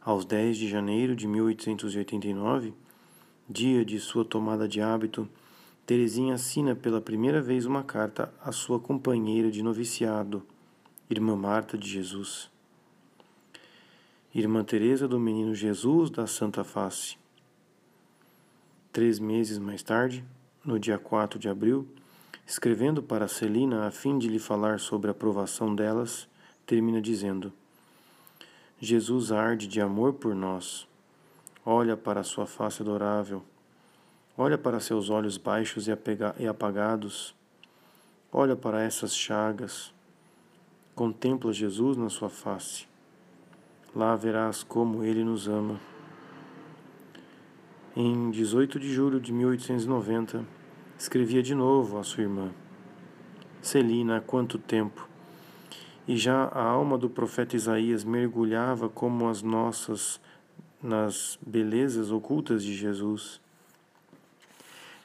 [0.00, 2.72] Aos 10 de janeiro de 1889,
[3.48, 5.28] dia de sua tomada de hábito,
[5.84, 10.46] Terezinha assina pela primeira vez uma carta à sua companheira de noviciado,
[11.10, 12.48] Irmã Marta de Jesus.
[14.32, 17.18] Irmã Teresa do Menino Jesus da Santa Face.
[18.92, 20.24] Três meses mais tarde,
[20.64, 21.88] no dia 4 de abril,
[22.50, 26.28] escrevendo para Celina a fim de lhe falar sobre a provação delas,
[26.66, 27.52] termina dizendo:
[28.80, 30.88] Jesus arde de amor por nós.
[31.64, 33.44] Olha para sua face adorável
[34.42, 37.34] Olha para seus olhos baixos e apagados.
[38.32, 39.92] Olha para essas chagas.
[40.94, 42.86] Contempla Jesus na sua face.
[43.94, 45.78] Lá verás como ele nos ama.
[47.94, 50.42] Em 18 de julho de 1890,
[51.00, 52.50] escrevia de novo a sua irmã.
[53.62, 55.08] Celina, há quanto tempo?
[56.06, 60.20] E já a alma do profeta Isaías mergulhava como as nossas
[60.82, 63.40] nas belezas ocultas de Jesus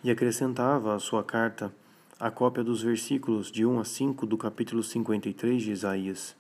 [0.03, 1.73] e acrescentava à sua carta
[2.19, 6.35] a cópia dos versículos de 1 a 5 do capítulo 53 de Isaías,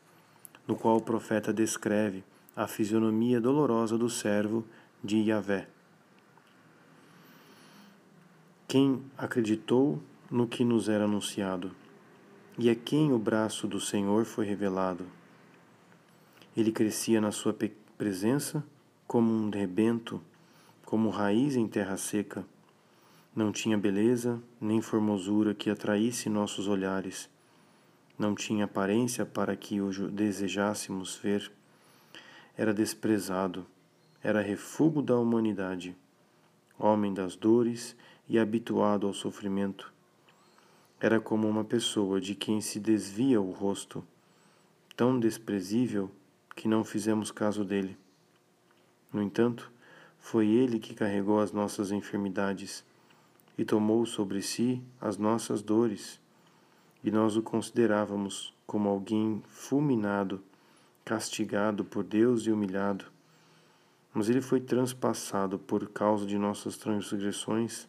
[0.67, 4.65] no qual o profeta descreve a fisionomia dolorosa do servo
[5.01, 5.74] de Yahvé.
[8.67, 11.71] Quem acreditou no que nos era anunciado,
[12.57, 15.05] e a quem o braço do Senhor foi revelado.
[16.55, 17.55] Ele crescia na sua
[17.97, 18.63] presença
[19.07, 20.21] como um rebento,
[20.85, 22.45] como raiz em terra seca
[23.35, 27.29] não tinha beleza nem formosura que atraísse nossos olhares.
[28.17, 31.51] Não tinha aparência para que o desejássemos ver.
[32.55, 33.65] Era desprezado,
[34.23, 35.97] era refúgio da humanidade,
[36.79, 37.93] homem das dores
[38.27, 39.93] e habituado ao sofrimento.
[40.99, 44.03] Era como uma pessoa de quem se desvia o rosto,
[44.95, 46.09] tão desprezível
[46.55, 47.97] que não fizemos caso dele.
[49.11, 49.71] No entanto,
[50.19, 52.83] foi ele que carregou as nossas enfermidades
[53.57, 56.19] e tomou sobre si as nossas dores,
[57.03, 60.41] e nós o considerávamos como alguém fulminado,
[61.03, 63.05] castigado por Deus e humilhado.
[64.13, 67.87] Mas ele foi transpassado por causa de nossas transgressões,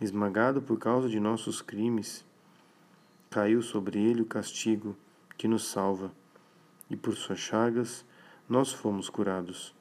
[0.00, 2.24] esmagado por causa de nossos crimes.
[3.30, 4.96] Caiu sobre ele o castigo
[5.36, 6.12] que nos salva,
[6.88, 8.04] e por suas chagas
[8.48, 9.74] nós fomos curados.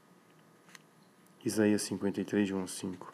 [1.44, 3.14] Isaías 53, de 1 a 5.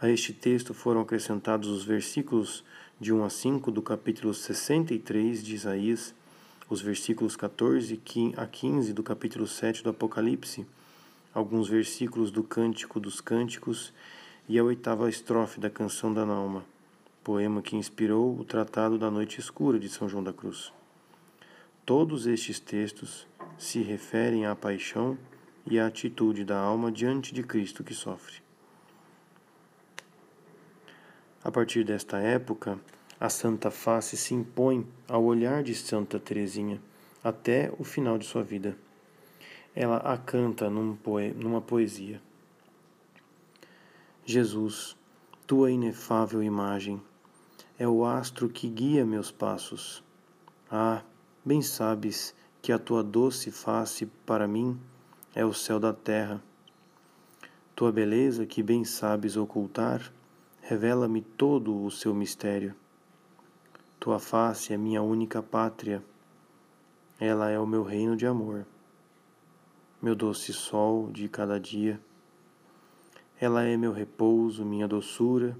[0.00, 2.64] A este texto foram acrescentados os versículos
[3.00, 6.14] de 1 a 5 do capítulo 63 de Isaías,
[6.70, 8.00] os versículos 14
[8.36, 10.64] a 15 do capítulo 7 do Apocalipse,
[11.34, 13.92] alguns versículos do Cântico dos Cânticos
[14.48, 16.64] e a oitava estrofe da Canção da Nalma,
[17.22, 20.72] poema que inspirou o Tratado da Noite Escura de São João da Cruz.
[21.84, 23.26] Todos estes textos
[23.58, 25.18] se referem à paixão
[25.66, 28.36] e à atitude da alma diante de Cristo que sofre.
[31.44, 32.78] A partir desta época,
[33.20, 36.80] a Santa Face se impõe ao olhar de Santa Teresinha
[37.22, 38.76] até o final de sua vida.
[39.74, 42.20] Ela a canta num poe numa poesia.
[44.30, 44.94] Jesus,
[45.46, 47.00] tua inefável imagem,
[47.78, 50.04] é o astro que guia meus passos.
[50.70, 51.02] Ah,
[51.42, 54.78] bem sabes que a tua doce face para mim
[55.34, 56.42] é o céu da terra.
[57.74, 60.12] Tua beleza que bem sabes ocultar
[60.60, 62.74] revela-me todo o seu mistério.
[63.98, 66.04] Tua face é minha única pátria,
[67.18, 68.66] ela é o meu reino de amor,
[70.02, 71.98] meu doce sol de cada dia.
[73.40, 75.56] Ela é meu repouso, minha doçura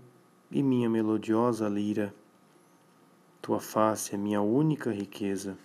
[0.50, 2.12] e minha melodiosa lira.
[3.40, 5.56] Tua face é minha única riqueza.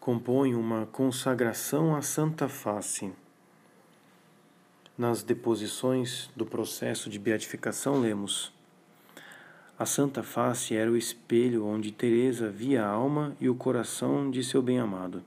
[0.00, 3.12] Compõe uma consagração à Santa Face.
[4.98, 8.52] Nas deposições do processo de beatificação lemos:
[9.78, 14.42] A Santa Face era o espelho onde Teresa via a alma e o coração de
[14.42, 15.22] seu bem-amado.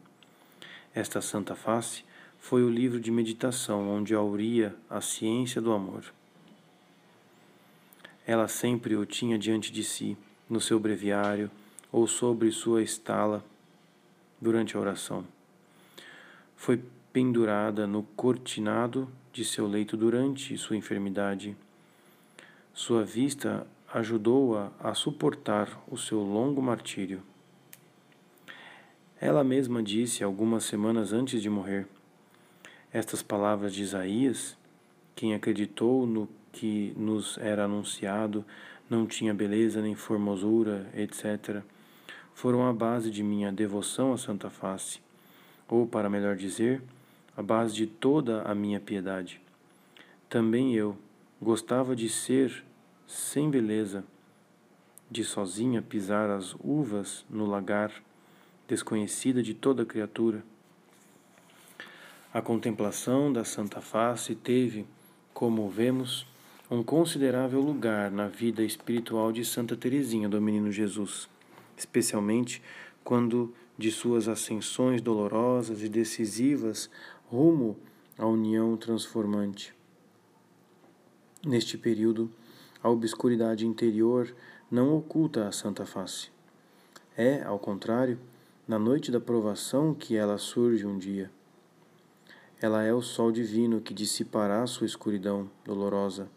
[0.93, 2.03] Esta Santa Face
[2.47, 6.13] foi o livro de meditação onde auria a ciência do amor.
[8.25, 10.17] Ela sempre o tinha diante de si,
[10.49, 11.51] no seu breviário
[11.91, 13.43] ou sobre sua estala
[14.39, 15.25] durante a oração.
[16.55, 16.81] Foi
[17.11, 21.53] pendurada no cortinado de seu leito durante sua enfermidade.
[22.73, 27.21] Sua vista ajudou-a a suportar o seu longo martírio.
[29.19, 31.85] Ela mesma disse algumas semanas antes de morrer:
[32.91, 34.57] estas palavras de Isaías,
[35.15, 38.45] quem acreditou no que nos era anunciado,
[38.89, 41.61] não tinha beleza nem formosura, etc.,
[42.33, 45.01] foram a base de minha devoção à Santa Face,
[45.67, 46.81] ou, para melhor dizer,
[47.35, 49.41] a base de toda a minha piedade.
[50.29, 50.97] Também eu
[51.41, 52.63] gostava de ser
[53.05, 54.03] sem beleza,
[55.09, 57.91] de sozinha pisar as uvas no lagar,
[58.67, 60.43] desconhecida de toda criatura
[62.33, 64.85] a contemplação da Santa Face teve,
[65.33, 66.27] como vemos,
[66.69, 71.29] um considerável lugar na vida espiritual de Santa Teresinha do Menino Jesus,
[71.77, 72.61] especialmente
[73.03, 76.89] quando de suas ascensões dolorosas e decisivas
[77.31, 77.77] rumo
[78.17, 79.73] à união transformante.
[81.45, 82.29] Neste período,
[82.83, 84.35] a obscuridade interior
[84.69, 86.29] não oculta a Santa Face.
[87.15, 88.19] É, ao contrário,
[88.67, 91.31] na noite da provação que ela surge um dia.
[92.59, 96.27] Ela é o sol divino que dissipará sua escuridão dolorosa.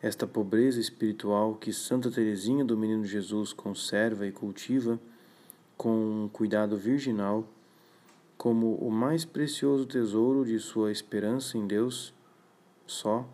[0.00, 4.98] Esta pobreza espiritual que Santa Teresinha do Menino Jesus conserva e cultiva
[5.76, 7.46] com um cuidado virginal,
[8.38, 12.14] como o mais precioso tesouro de sua esperança em Deus,
[12.86, 13.28] só,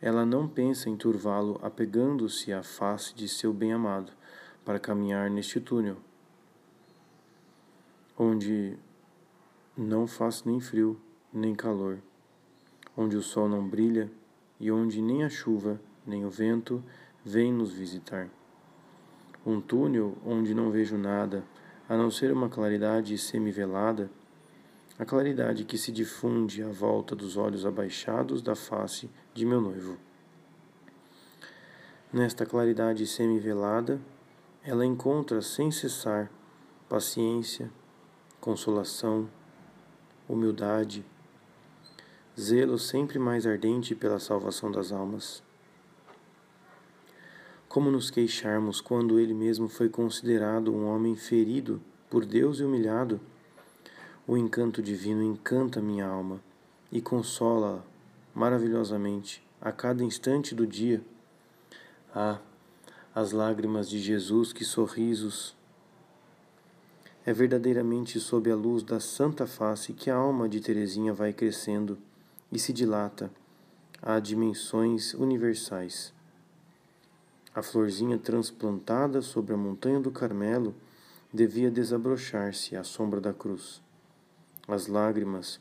[0.00, 4.12] ela não pensa em turvá-lo apegando-se à face de seu bem-amado
[4.64, 5.96] para caminhar neste túnel,
[8.16, 8.78] onde
[9.80, 11.00] não faz nem frio,
[11.32, 12.00] nem calor,
[12.96, 14.10] onde o sol não brilha
[14.58, 16.82] e onde nem a chuva, nem o vento
[17.24, 18.28] vêm nos visitar.
[19.46, 21.44] Um túnel onde não vejo nada,
[21.88, 24.10] a não ser uma claridade semivelada,
[24.98, 29.96] a claridade que se difunde à volta dos olhos abaixados da face de meu noivo.
[32.12, 34.00] Nesta claridade semivelada,
[34.64, 36.28] ela encontra sem cessar
[36.88, 37.70] paciência,
[38.40, 39.30] consolação,
[40.28, 41.04] humildade,
[42.38, 45.42] zelo sempre mais ardente pela salvação das almas.
[47.68, 53.20] Como nos queixarmos quando ele mesmo foi considerado um homem ferido por Deus e humilhado?
[54.26, 56.40] O encanto divino encanta minha alma
[56.92, 57.84] e consola
[58.34, 61.02] maravilhosamente a cada instante do dia.
[62.14, 62.38] Ah,
[63.14, 65.57] as lágrimas de Jesus, que sorrisos!
[67.28, 71.98] É verdadeiramente sob a luz da santa face que a alma de Teresinha vai crescendo
[72.50, 73.30] e se dilata
[74.00, 76.14] a dimensões universais.
[77.54, 80.74] A florzinha transplantada sobre a montanha do Carmelo
[81.30, 83.82] devia desabrochar-se à sombra da cruz.
[84.66, 85.60] As lágrimas,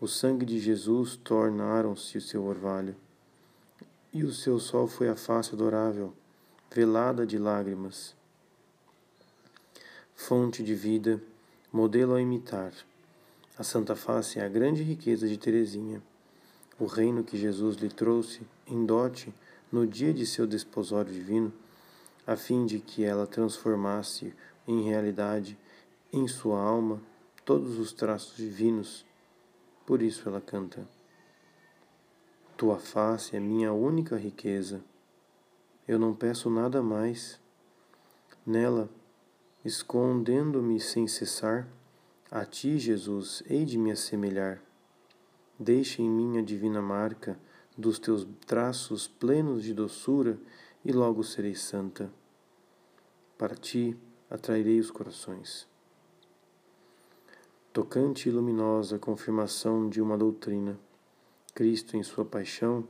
[0.00, 2.94] o sangue de Jesus tornaram-se o seu orvalho,
[4.12, 6.14] e o seu sol foi a face adorável,
[6.70, 8.16] velada de lágrimas
[10.18, 11.22] fonte de vida,
[11.72, 12.72] modelo a imitar.
[13.56, 16.02] A Santa Face é a grande riqueza de Teresinha,
[16.78, 19.32] o reino que Jesus lhe trouxe em dote
[19.70, 21.52] no dia de seu desposório divino,
[22.26, 24.34] a fim de que ela transformasse
[24.66, 25.56] em realidade
[26.12, 27.00] em sua alma
[27.44, 29.06] todos os traços divinos.
[29.86, 30.86] Por isso ela canta:
[32.56, 34.82] Tua face é minha única riqueza.
[35.86, 37.40] Eu não peço nada mais.
[38.44, 38.90] Nela
[39.64, 41.68] escondendo-me sem cessar,
[42.30, 44.62] a ti, Jesus, hei de me assemelhar.
[45.58, 47.38] Deixa em mim a divina marca
[47.76, 50.38] dos teus traços plenos de doçura
[50.84, 52.12] e logo serei santa.
[53.36, 53.96] Para ti
[54.28, 55.66] atrairei os corações.
[57.72, 60.78] Tocante e luminosa confirmação de uma doutrina,
[61.54, 62.86] Cristo em sua paixão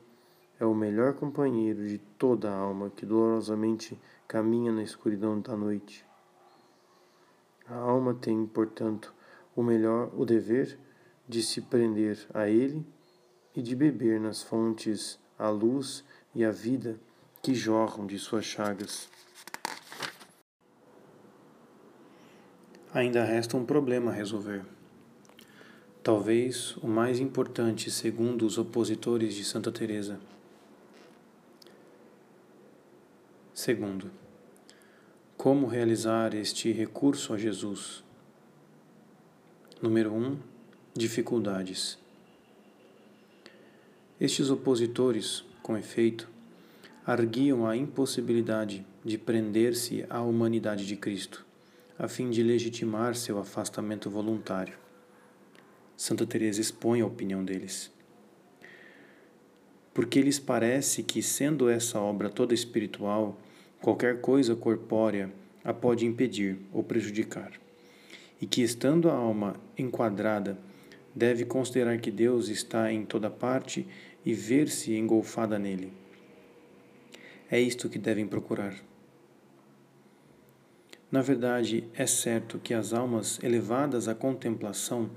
[0.58, 6.07] é o melhor companheiro de toda a alma que dolorosamente caminha na escuridão da noite.
[7.70, 9.14] A alma tem, portanto,
[9.54, 10.78] o melhor, o dever
[11.28, 12.86] de se prender a ele
[13.54, 16.02] e de beber nas fontes a luz
[16.34, 16.98] e a vida
[17.42, 19.08] que jorram de suas chagas.
[22.94, 24.64] Ainda resta um problema a resolver.
[26.02, 30.18] Talvez o mais importante, segundo os opositores de Santa Teresa.
[33.52, 34.10] Segundo,
[35.38, 38.02] como realizar este recurso a Jesus?
[39.80, 40.26] Número 1.
[40.26, 40.36] Um,
[40.92, 41.96] dificuldades.
[44.20, 46.28] Estes opositores, com efeito,
[47.06, 51.46] arguiam a impossibilidade de prender-se à humanidade de Cristo,
[51.96, 54.76] a fim de legitimar seu afastamento voluntário.
[55.96, 57.92] Santa Teresa expõe a opinião deles.
[59.94, 63.38] Porque lhes parece que, sendo essa obra toda espiritual,
[63.80, 65.30] qualquer coisa corpórea
[65.64, 67.52] a pode impedir ou prejudicar,
[68.40, 70.58] e que, estando a alma enquadrada,
[71.14, 73.86] deve considerar que Deus está em toda parte
[74.24, 75.92] e ver-se engolfada nele.
[77.50, 78.74] É isto que devem procurar.
[81.10, 85.10] Na verdade, é certo que as almas elevadas à contemplação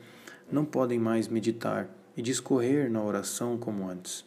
[0.50, 4.26] não podem mais meditar e discorrer na oração como antes.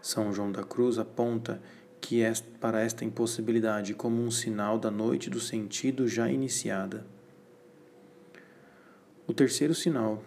[0.00, 1.60] São João da Cruz aponta
[2.06, 7.04] que é para esta impossibilidade como um sinal da noite do sentido já iniciada.
[9.26, 10.22] O terceiro sinal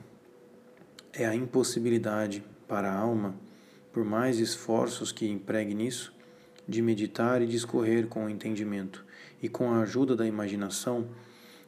[1.13, 3.34] é a impossibilidade para a alma,
[3.93, 6.13] por mais esforços que empregue nisso,
[6.67, 9.05] de meditar e discorrer com o entendimento
[9.41, 11.07] e com a ajuda da imaginação,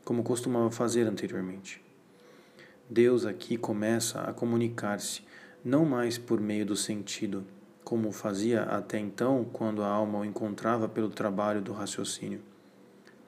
[0.04, 1.82] como costumava fazer anteriormente.
[2.90, 5.22] Deus aqui começa a comunicar-se
[5.64, 7.46] não mais por meio do sentido,
[7.92, 12.40] como fazia até então quando a alma o encontrava pelo trabalho do raciocínio,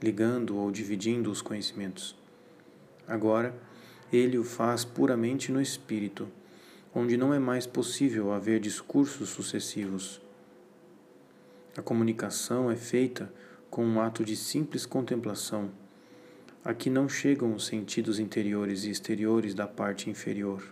[0.01, 2.15] ligando ou dividindo os conhecimentos.
[3.05, 3.53] Agora,
[4.09, 6.29] ele o faz puramente no espírito,
[6.95, 10.21] onde não é mais possível haver discursos sucessivos.
[11.77, 13.33] A comunicação é feita
[13.69, 15.71] com um ato de simples contemplação.
[16.63, 20.63] Aqui não chegam os sentidos interiores e exteriores da parte inferior.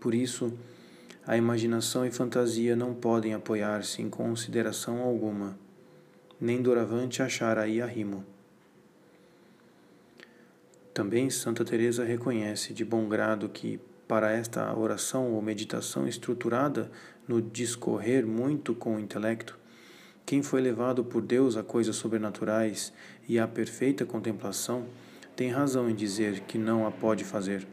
[0.00, 0.54] Por isso,
[1.26, 5.58] a imaginação e fantasia não podem apoiar-se em consideração alguma,
[6.40, 8.24] nem doravante achar aí arrimo.
[10.94, 16.92] Também Santa Teresa reconhece de bom grado que para esta oração ou meditação estruturada
[17.26, 19.58] no discorrer muito com o intelecto,
[20.24, 22.92] quem foi levado por Deus a coisas sobrenaturais
[23.28, 24.86] e à perfeita contemplação
[25.34, 27.66] tem razão em dizer que não a pode fazer.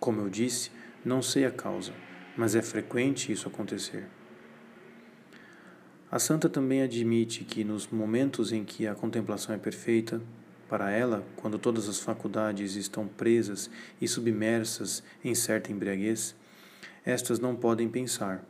[0.00, 0.72] Como eu disse,
[1.04, 1.92] não sei a causa
[2.36, 4.04] mas é frequente isso acontecer.
[6.10, 10.20] A santa também admite que nos momentos em que a contemplação é perfeita,
[10.68, 13.70] para ela, quando todas as faculdades estão presas
[14.00, 16.34] e submersas em certa embriaguez,
[17.04, 18.44] estas não podem pensar,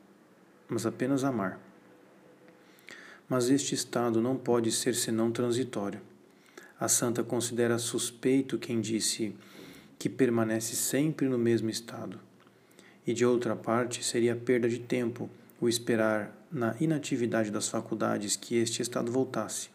[0.68, 1.58] mas apenas amar.
[3.28, 6.00] Mas este estado não pode ser senão transitório.
[6.78, 9.34] A santa considera suspeito quem disse
[9.98, 12.20] que permanece sempre no mesmo estado
[13.06, 15.28] e de outra parte seria perda de tempo
[15.60, 19.68] o esperar na inatividade das faculdades que este estado voltasse.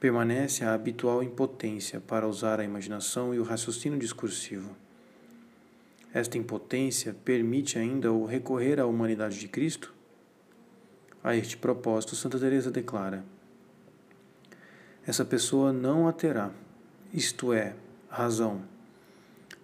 [0.00, 4.76] Permanece a habitual impotência para usar a imaginação e o raciocínio discursivo.
[6.12, 9.94] Esta impotência permite ainda o recorrer à humanidade de Cristo?
[11.22, 13.24] A este propósito, Santa Teresa declara:
[15.06, 16.50] Essa pessoa não a terá,
[17.14, 17.76] isto é,
[18.08, 18.62] razão,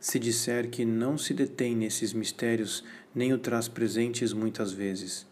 [0.01, 2.85] se disser que não se detém nesses mistérios
[3.15, 5.27] nem o traz presentes muitas vezes,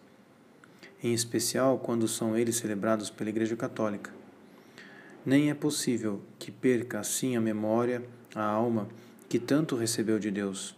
[1.02, 4.12] em especial quando são eles celebrados pela Igreja Católica.
[5.24, 8.02] Nem é possível que perca assim a memória,
[8.34, 8.88] a alma
[9.28, 10.76] que tanto recebeu de Deus,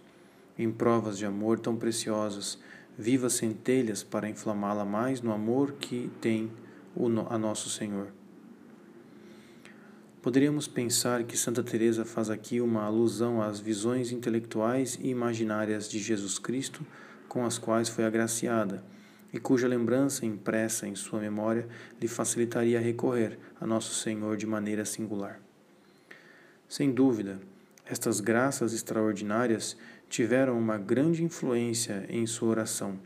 [0.59, 2.59] em provas de amor tão preciosas,
[2.99, 6.51] vivas centelhas para inflamá-la mais no amor que tem
[7.31, 8.18] a nosso Senhor.
[10.21, 16.01] Poderíamos pensar que Santa Teresa faz aqui uma alusão às visões intelectuais e imaginárias de
[16.01, 16.85] Jesus Cristo
[17.29, 18.83] com as quais foi agraciada
[19.33, 21.69] e cuja lembrança impressa em sua memória
[22.01, 25.41] lhe facilitaria recorrer a nosso Senhor de maneira singular.
[26.69, 27.39] Sem dúvida,
[27.87, 29.77] estas graças extraordinárias
[30.09, 32.99] tiveram uma grande influência em sua oração.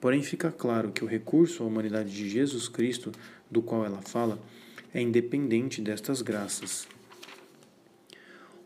[0.00, 3.10] Porém, fica claro que o recurso à humanidade de Jesus Cristo,
[3.50, 4.38] do qual ela fala,
[4.94, 6.86] é independente destas graças.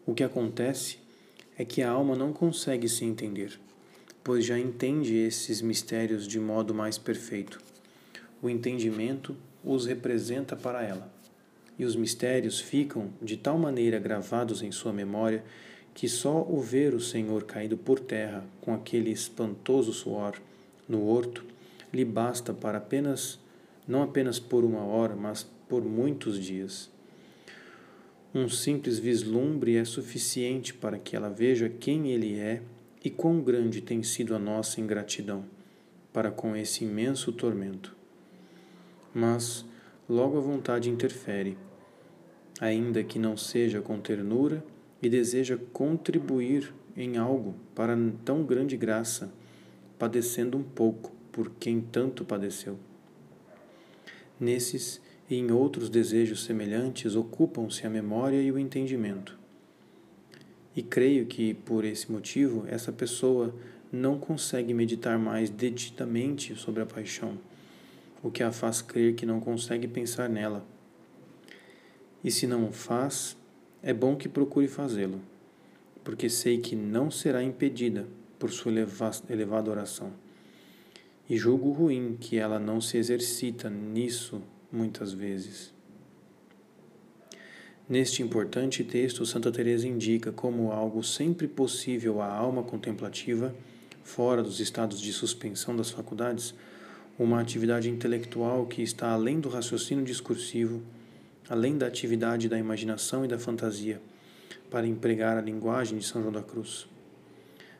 [0.04, 0.98] O que acontece
[1.58, 3.58] é que a alma não consegue se entender.
[4.22, 7.60] pois já entende esses mistérios de modo mais perfeito.
[8.42, 11.08] O entendimento os representa para ela,
[11.78, 15.44] e os mistérios ficam de tal maneira gravados em sua memória
[15.94, 20.34] que só o ver o Senhor caído por terra com aquele espantoso suor
[20.88, 21.44] no horto
[21.92, 23.38] lhe basta para apenas,
[23.86, 26.90] não apenas por uma hora, mas por muitos dias.
[28.34, 32.62] Um simples vislumbre é suficiente para que ela veja quem ele é
[33.04, 35.44] e quão grande tem sido a nossa ingratidão
[36.12, 37.94] para com esse imenso tormento.
[39.14, 39.64] Mas
[40.08, 41.56] logo a vontade interfere,
[42.60, 44.64] ainda que não seja com ternura,
[45.02, 47.94] e deseja contribuir em algo para
[48.24, 49.30] tão grande graça,
[49.98, 52.78] padecendo um pouco por quem tanto padeceu.
[54.40, 59.38] Nesses e em outros desejos semelhantes ocupam-se a memória e o entendimento.
[60.74, 63.54] E creio que, por esse motivo, essa pessoa
[63.90, 67.38] não consegue meditar mais detidamente sobre a paixão,
[68.22, 70.64] o que a faz crer que não consegue pensar nela.
[72.22, 73.36] E se não o faz,
[73.82, 75.20] é bom que procure fazê-lo,
[76.04, 78.06] porque sei que não será impedida
[78.38, 78.72] por sua
[79.30, 80.12] elevada oração.
[81.28, 84.42] E julgo ruim que ela não se exercita nisso
[84.76, 85.74] muitas vezes.
[87.88, 93.54] Neste importante texto, Santa Teresa indica como algo sempre possível à alma contemplativa,
[94.02, 96.52] fora dos estados de suspensão das faculdades,
[97.18, 100.82] uma atividade intelectual que está além do raciocínio discursivo,
[101.48, 104.00] além da atividade da imaginação e da fantasia,
[104.70, 106.86] para empregar a linguagem de São João da Cruz.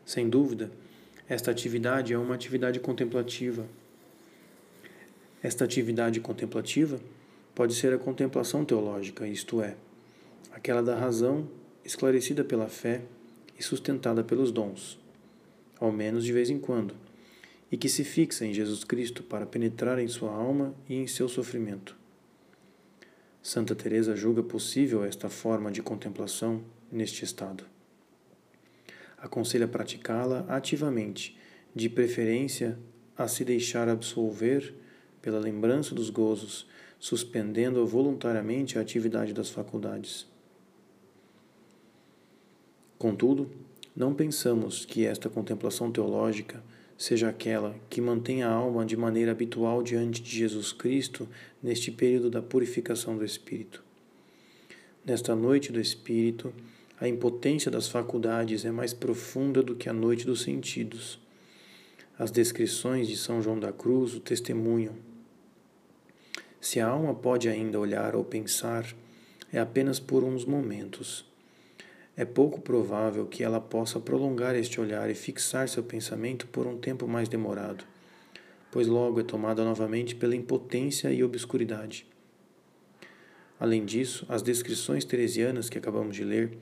[0.05, 0.70] Sem dúvida,
[1.28, 3.66] esta atividade é uma atividade contemplativa.
[5.47, 6.99] Esta atividade contemplativa
[7.55, 9.76] pode ser a contemplação teológica, isto é,
[10.51, 11.49] aquela da razão
[11.84, 13.03] esclarecida pela fé
[13.57, 14.99] e sustentada pelos dons,
[15.78, 16.97] ao menos de vez em quando,
[17.70, 21.28] e que se fixa em Jesus Cristo para penetrar em sua alma e em seu
[21.28, 21.97] sofrimento.
[23.40, 27.62] Santa Teresa julga possível esta forma de contemplação neste estado.
[29.16, 31.38] Aconselha praticá-la ativamente,
[31.72, 32.76] de preferência
[33.16, 34.74] a se deixar absolver
[35.27, 36.68] pela lembrança dos gozos,
[37.01, 40.24] suspendendo voluntariamente a atividade das faculdades.
[42.97, 43.51] Contudo,
[43.97, 46.62] não pensamos que esta contemplação teológica
[46.97, 51.29] seja aquela que mantém a alma de maneira habitual diante de Jesus Cristo
[51.61, 53.83] neste período da purificação do espírito.
[55.05, 56.55] Nesta noite do espírito,
[57.01, 61.18] a impotência das faculdades é mais profunda do que a noite dos sentidos.
[62.16, 64.95] As descrições de São João da Cruz o testemunham.
[66.61, 68.86] Se a alma pode ainda olhar ou pensar,
[69.52, 71.24] é apenas por uns momentos
[72.16, 76.78] é pouco provável que ela possa prolongar este olhar e fixar seu pensamento por um
[76.78, 77.84] tempo mais demorado,
[78.72, 82.07] pois logo é tomada novamente pela impotência e obscuridade.
[83.61, 86.57] Além disso, as descrições teresianas que acabamos de ler,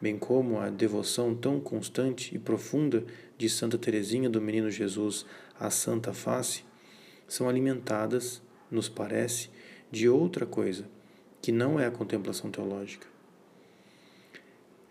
[0.00, 3.04] bem como a devoção tão constante e profunda
[3.36, 5.26] de Santa Teresinha do Menino Jesus
[5.60, 6.64] à Santa Face,
[7.28, 8.40] são alimentadas,
[8.74, 9.48] nos parece,
[9.90, 10.86] de outra coisa,
[11.40, 13.06] que não é a contemplação teológica.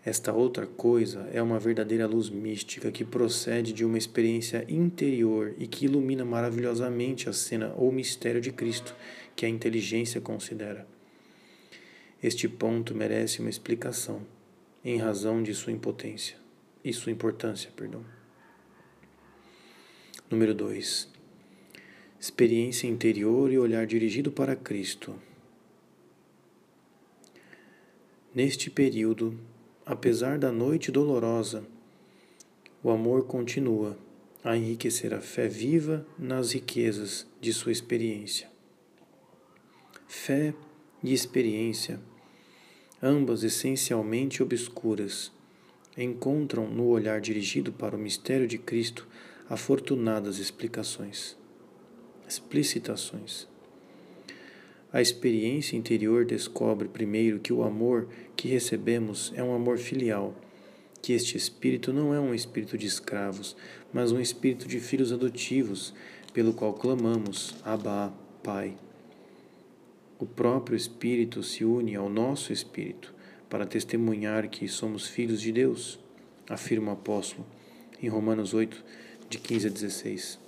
[0.04, 5.66] Esta outra coisa é uma verdadeira luz mística que procede de uma experiência interior e
[5.66, 8.94] que ilumina maravilhosamente a cena ou mistério de Cristo
[9.34, 10.86] que a inteligência considera.
[12.22, 14.22] Este ponto merece uma explicação,
[14.84, 16.36] em razão de sua impotência
[16.84, 18.04] e sua importância, perdão.
[20.30, 21.13] Número 2.
[22.24, 25.14] Experiência interior e olhar dirigido para Cristo.
[28.34, 29.38] Neste período,
[29.86, 31.62] Apesar da noite dolorosa,
[32.82, 33.98] o amor continua
[34.42, 38.48] a enriquecer a fé viva nas riquezas de sua experiência.
[40.08, 40.54] Fé
[41.02, 42.00] e experiência,
[43.02, 45.30] ambas essencialmente obscuras,
[45.98, 49.06] encontram no olhar dirigido para o mistério de Cristo
[49.50, 51.36] afortunadas explicações,
[52.28, 53.46] explicitações.
[54.92, 60.34] A experiência interior descobre primeiro que o amor que recebemos é um amor filial,
[61.02, 63.56] que este espírito não é um espírito de escravos,
[63.92, 65.92] mas um espírito de filhos adotivos,
[66.32, 68.76] pelo qual clamamos, Abba, Pai.
[70.18, 73.12] O próprio Espírito se une ao nosso espírito
[73.50, 75.98] para testemunhar que somos filhos de Deus,
[76.48, 77.44] afirma o apóstolo
[78.02, 78.84] em Romanos 8,
[79.28, 80.43] de 15 a 16.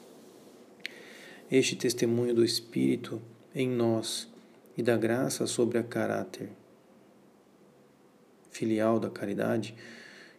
[1.49, 3.23] Este testemunho do Espírito
[3.55, 4.29] em nós
[4.77, 6.51] e da graça sobre a caráter
[8.51, 9.73] filial da caridade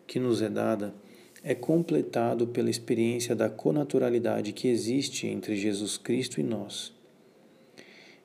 [0.05, 0.93] que nos é dada
[1.41, 6.93] é completado pela experiência da conaturalidade que existe entre Jesus Cristo e nós.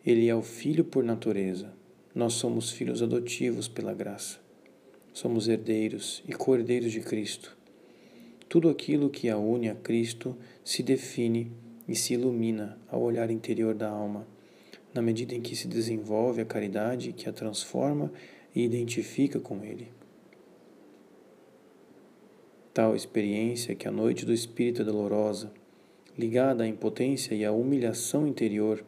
[0.05, 1.73] Ele é o Filho por natureza.
[2.13, 4.41] Nós somos filhos adotivos pela graça.
[5.13, 7.57] Somos herdeiros e co-herdeiros de Cristo.
[8.49, 11.53] Tudo aquilo que a une a Cristo se define
[11.93, 14.27] e se ilumina ao olhar interior da alma,
[14.95, 18.11] na medida em que se desenvolve a caridade que a transforma
[18.55, 19.89] e identifica com Ele.
[22.73, 25.53] Tal experiência que a noite do Espírito é dolorosa,
[26.17, 28.83] ligada à impotência e à humilhação interior,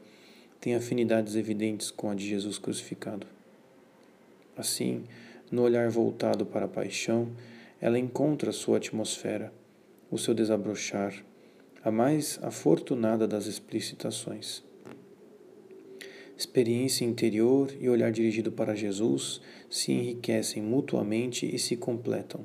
[0.59, 3.27] tem afinidades evidentes com a de Jesus crucificado.
[4.57, 5.05] Assim,
[5.51, 7.29] no olhar voltado para a paixão,
[7.83, 9.53] ela encontra sua atmosfera,
[10.11, 11.23] o seu desabrochar,
[11.85, 14.65] a mais afortunada das explicitações.
[16.35, 22.41] Experiência interior e olhar dirigido para Jesus se enriquecem mutuamente e se completam.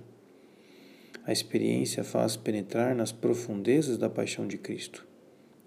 [1.25, 5.07] A experiência faz penetrar nas profundezas da paixão de Cristo.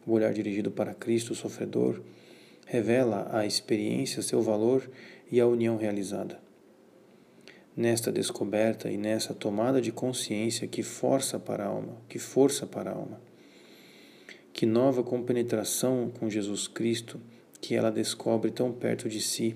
[0.07, 2.03] O olhar dirigido para Cristo sofredor
[2.67, 4.91] revela à experiência seu valor
[5.31, 6.39] e a união realizada.
[7.75, 12.91] Nesta descoberta e nessa tomada de consciência que força para a alma, que força para
[12.91, 13.32] a alma,
[14.53, 17.19] que nova compenetração com Jesus Cristo
[17.61, 19.55] que ela descobre tão perto de si.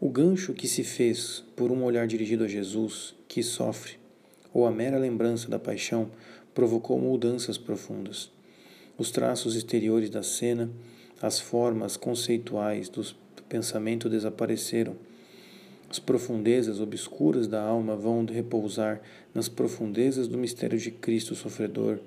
[0.00, 3.98] O gancho que se fez por um olhar dirigido a Jesus, que sofre,
[4.54, 6.10] ou a mera lembrança da paixão,
[6.54, 8.30] provocou mudanças profundas.
[8.96, 10.70] Os traços exteriores da cena,
[11.20, 13.04] as formas conceituais do
[13.48, 14.96] pensamento desapareceram.
[15.90, 19.00] As profundezas obscuras da alma vão repousar
[19.34, 21.98] nas profundezas do mistério de Cristo sofredor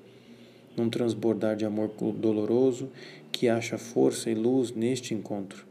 [0.75, 2.89] num transbordar de amor doloroso
[3.31, 5.65] que acha força e luz neste encontro.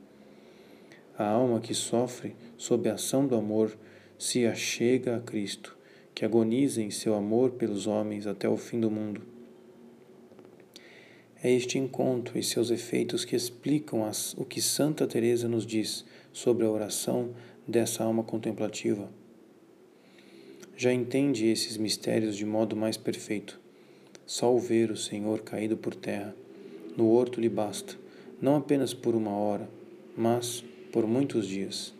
[1.16, 3.76] A alma que sofre sob a ação do amor
[4.18, 5.76] se achega a Cristo,
[6.14, 9.22] que agoniza em seu amor pelos homens até o fim do mundo.
[11.42, 16.05] É este encontro e seus efeitos que explicam as, o que Santa Teresa nos diz
[16.32, 17.30] sobre a oração
[17.66, 19.09] dessa alma contemplativa.
[20.76, 23.61] Já entende esses mistérios de modo mais perfeito
[24.29, 26.37] só o ver o Senhor caído por terra
[26.95, 27.97] no horto lhe basta,
[28.43, 29.70] não apenas por uma hora,
[30.14, 30.62] mas
[30.93, 31.95] por muitos dias.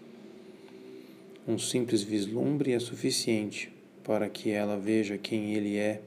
[1.47, 3.72] Um simples vislumbre é suficiente
[4.05, 6.03] para que ela veja quem Ele é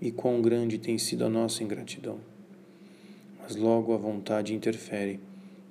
[0.00, 2.18] e quão grande tem sido a nossa ingratidão.
[3.40, 5.20] Mas logo a vontade interfere,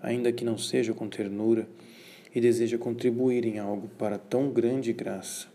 [0.02, 1.68] ainda que não seja com ternura,
[2.34, 5.48] e deseja contribuir em algo para tão grande graça.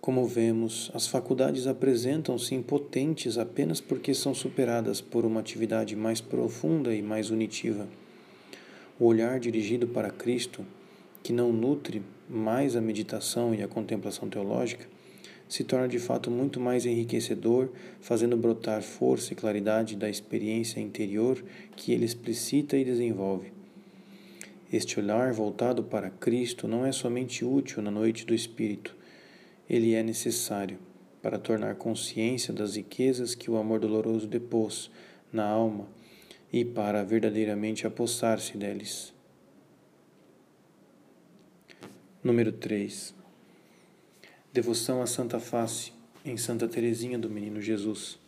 [0.00, 6.94] Como vemos, as faculdades apresentam-se impotentes apenas porque são superadas por uma atividade mais profunda
[6.94, 7.86] e mais unitiva.
[8.98, 10.64] O olhar dirigido para Cristo,
[11.22, 14.86] que não nutre mais a meditação e a contemplação teológica,
[15.46, 17.68] se torna de fato muito mais enriquecedor,
[18.00, 21.44] fazendo brotar força e claridade da experiência interior
[21.76, 23.52] que ele explicita e desenvolve.
[24.72, 28.98] Este olhar voltado para Cristo não é somente útil na noite do Espírito,
[29.70, 30.80] ele é necessário
[31.22, 34.90] para tornar consciência das riquezas que o amor doloroso depôs
[35.32, 35.86] na alma
[36.52, 39.14] e para verdadeiramente apossar-se deles.
[42.20, 43.14] Número 3.
[44.52, 45.92] Devoção à Santa Face
[46.24, 48.18] em Santa Teresinha do Menino Jesus.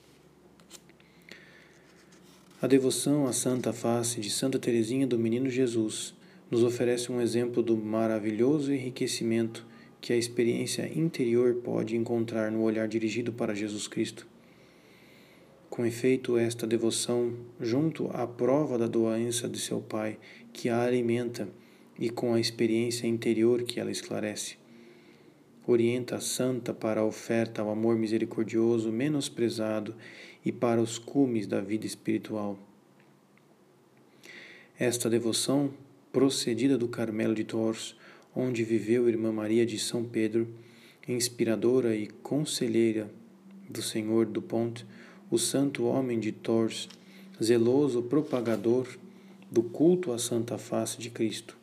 [2.60, 6.14] A devoção à Santa Face de Santa Teresinha do Menino Jesus
[6.48, 9.71] nos oferece um exemplo do maravilhoso enriquecimento
[10.02, 14.26] que a experiência interior pode encontrar no olhar dirigido para Jesus Cristo.
[15.70, 20.18] Com efeito, esta devoção, junto à prova da doença de seu Pai,
[20.52, 21.48] que a alimenta,
[22.00, 24.56] e com a experiência interior que ela esclarece,
[25.64, 29.94] orienta a santa para a oferta ao amor misericordioso menosprezado
[30.44, 32.58] e para os cumes da vida espiritual.
[34.76, 35.72] Esta devoção,
[36.10, 37.94] procedida do Carmelo de Tours,
[38.34, 40.48] onde viveu Irmã Maria de São Pedro,
[41.06, 43.10] inspiradora e conselheira
[43.68, 44.86] do Senhor do Ponte,
[45.30, 46.88] o santo homem de Tours,
[47.42, 48.86] zeloso propagador
[49.50, 51.56] do culto à Santa Face de Cristo.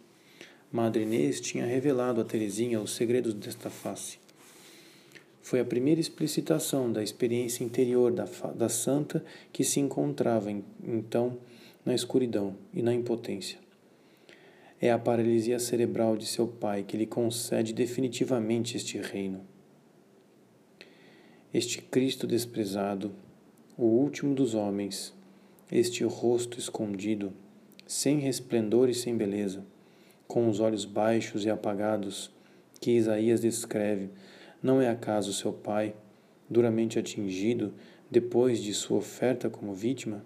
[0.71, 4.19] Madre Inês tinha revelado a Teresinha os segredos desta face.
[5.41, 10.51] Foi a primeira explicitação da experiência interior da, da santa que se encontrava,
[10.83, 11.39] então,
[11.83, 13.57] na escuridão e na impotência.
[14.81, 19.41] É a paralisia cerebral de seu pai que lhe concede definitivamente este reino.
[21.53, 23.11] Este Cristo desprezado,
[23.77, 25.13] o último dos homens,
[25.69, 27.33] este rosto escondido,
[27.85, 29.65] sem resplendor e sem beleza,
[30.25, 32.31] com os olhos baixos e apagados,
[32.79, 34.09] que Isaías descreve,
[34.63, 35.93] Não é acaso seu pai,
[36.49, 37.73] duramente atingido
[38.09, 40.23] depois de sua oferta como vítima?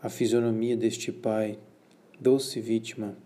[0.00, 1.58] A fisionomia deste pai,
[2.20, 3.16] doce vítima,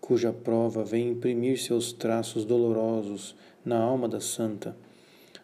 [0.00, 3.34] cuja prova vem imprimir seus traços dolorosos
[3.64, 4.76] na alma da santa,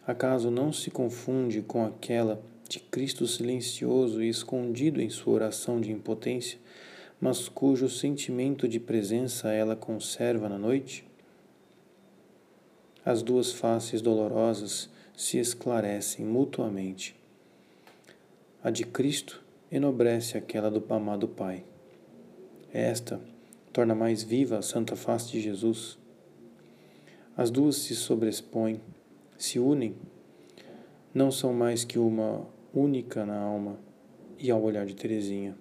[0.05, 5.91] acaso não se confunde com aquela de Cristo silencioso e escondido em sua oração de
[5.91, 6.59] impotência,
[7.19, 11.03] mas cujo sentimento de presença ela conserva na noite?
[13.03, 17.15] As duas faces dolorosas se esclarecem mutuamente.
[18.63, 21.65] A de Cristo enobrece aquela do amado Pai.
[22.73, 23.19] Esta
[23.73, 25.97] torna mais viva a santa face de Jesus.
[27.35, 28.79] As duas se sobrespõem,
[29.37, 29.95] se unem,
[31.13, 33.77] não são mais que uma única na alma
[34.39, 35.55] e ao olhar de Teresinha.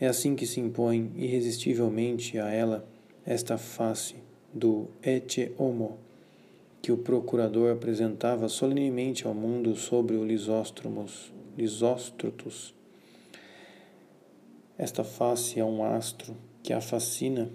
[0.00, 2.84] É assim que se impõe irresistivelmente a ela
[3.24, 4.16] esta face
[4.52, 5.98] do Ete Homo,
[6.80, 12.74] que o procurador apresentava solenemente ao mundo sobre o Lisóstromos, Lisóstrotos.
[14.82, 17.48] Esta face é um astro que a fascina,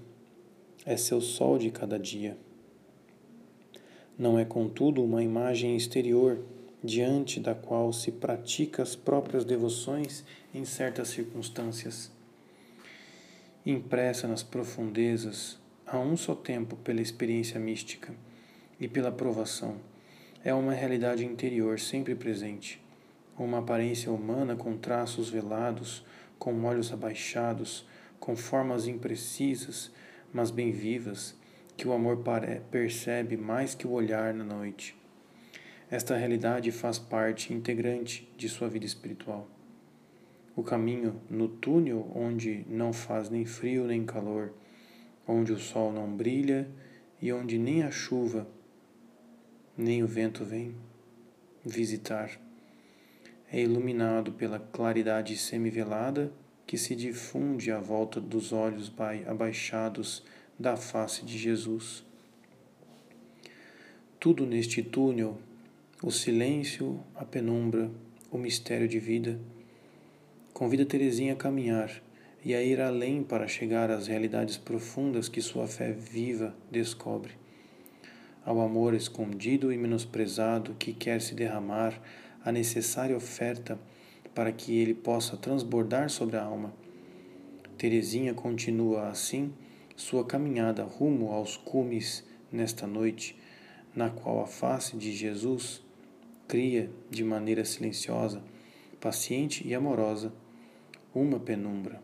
[0.85, 2.37] é seu sol de cada dia.
[4.17, 6.39] Não é, contudo, uma imagem exterior
[6.81, 10.23] diante da qual se pratica as próprias devoções
[10.53, 12.09] em certas circunstâncias.
[13.65, 18.13] Impressa nas profundezas a um só tempo pela experiência mística
[18.79, 19.75] e pela provação.
[20.45, 22.81] É uma realidade interior sempre presente,
[23.37, 26.05] uma aparência humana com traços velados,
[26.39, 27.87] com olhos abaixados,
[28.19, 29.91] com formas imprecisas,
[30.33, 31.35] mas bem vivas,
[31.75, 32.23] que o amor
[32.71, 34.97] percebe mais que o olhar na noite.
[35.89, 39.47] Esta realidade faz parte integrante de sua vida espiritual.
[40.55, 44.53] O caminho no túnel onde não faz nem frio nem calor,
[45.27, 46.67] onde o sol não brilha
[47.21, 48.47] e onde nem a chuva
[49.77, 50.75] nem o vento vem
[51.63, 52.46] visitar.
[53.51, 56.31] É iluminado pela claridade semivelada
[56.65, 58.91] que se difunde à volta dos olhos
[59.25, 60.21] abaixados
[60.59, 62.03] da face de Jesus.
[64.19, 65.37] Tudo neste túnel,
[66.03, 67.89] o silêncio, a penumbra,
[68.29, 69.39] o mistério de vida,
[70.53, 72.01] convida Teresinha a caminhar
[72.43, 77.33] e a ir além para chegar às realidades profundas que sua fé viva descobre.
[78.45, 82.01] Ao amor escondido e menosprezado que quer se derramar
[82.47, 83.77] a necessária oferta
[84.33, 86.73] para que ele possa transbordar sobre a alma.
[87.77, 89.53] Teresinha continua assim
[89.97, 93.37] sua caminhada rumo aos cumes nesta noite,
[93.93, 95.83] na qual a face de Jesus
[96.47, 98.41] cria de maneira silenciosa,
[98.97, 100.31] paciente e amorosa
[101.13, 102.01] uma penumbra.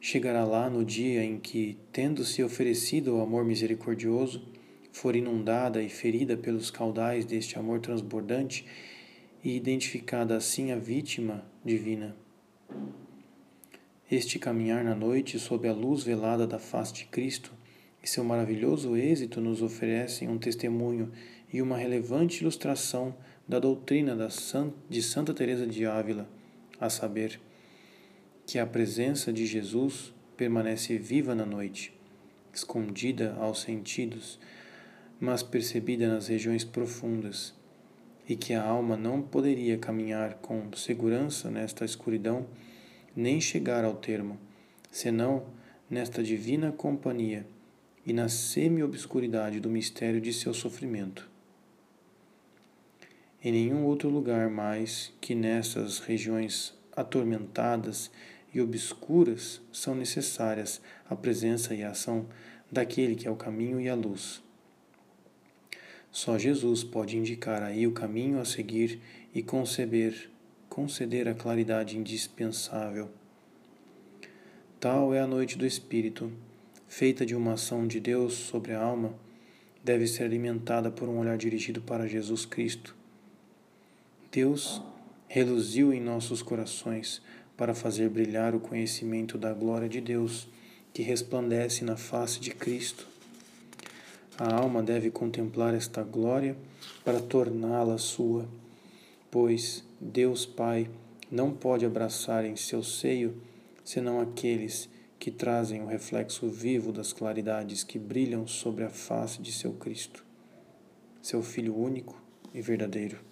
[0.00, 4.46] Chegará lá no dia em que, tendo-se oferecido ao amor misericordioso,
[4.92, 8.64] for inundada e ferida pelos caudais deste amor transbordante
[9.42, 12.16] e identificada assim a vítima divina.
[14.10, 17.52] Este caminhar na noite sob a luz velada da face de Cristo
[18.02, 21.12] e seu maravilhoso êxito nos oferecem um testemunho
[21.52, 23.14] e uma relevante ilustração
[23.46, 24.16] da doutrina
[24.88, 26.28] de Santa Teresa de Ávila,
[26.78, 27.40] a saber,
[28.46, 31.92] que a presença de Jesus permanece viva na noite,
[32.52, 34.38] escondida aos sentidos,
[35.20, 37.54] mas percebida nas regiões profundas,
[38.28, 42.46] e que a alma não poderia caminhar com segurança nesta escuridão,
[43.16, 44.38] nem chegar ao termo,
[44.90, 45.44] senão
[45.90, 47.46] nesta divina companhia
[48.04, 51.28] e na semi-obscuridade do mistério de seu sofrimento.
[53.42, 58.10] Em nenhum outro lugar mais que nessas regiões atormentadas
[58.52, 62.26] e obscuras são necessárias a presença e a ação
[62.70, 64.42] daquele que é o caminho e a luz.
[66.10, 69.00] Só Jesus pode indicar aí o caminho a seguir
[69.34, 70.30] e conceber,
[70.68, 73.08] conceder a claridade indispensável.
[74.80, 76.32] Tal é a noite do Espírito,
[76.86, 79.12] feita de uma ação de Deus sobre a alma,
[79.84, 82.94] deve ser alimentada por um olhar dirigido para Jesus Cristo.
[84.30, 84.82] Deus
[85.28, 87.22] reluziu em nossos corações
[87.56, 90.48] para fazer brilhar o conhecimento da glória de Deus
[90.92, 93.06] que resplandece na face de Cristo.
[94.38, 96.56] A alma deve contemplar esta glória
[97.04, 98.48] para torná-la sua,
[99.32, 100.88] pois Deus Pai
[101.28, 103.42] não pode abraçar em seu seio
[103.84, 104.88] senão aqueles
[105.18, 110.24] que trazem o reflexo vivo das claridades que brilham sobre a face de seu Cristo,
[111.20, 112.22] seu Filho único
[112.54, 113.27] e verdadeiro.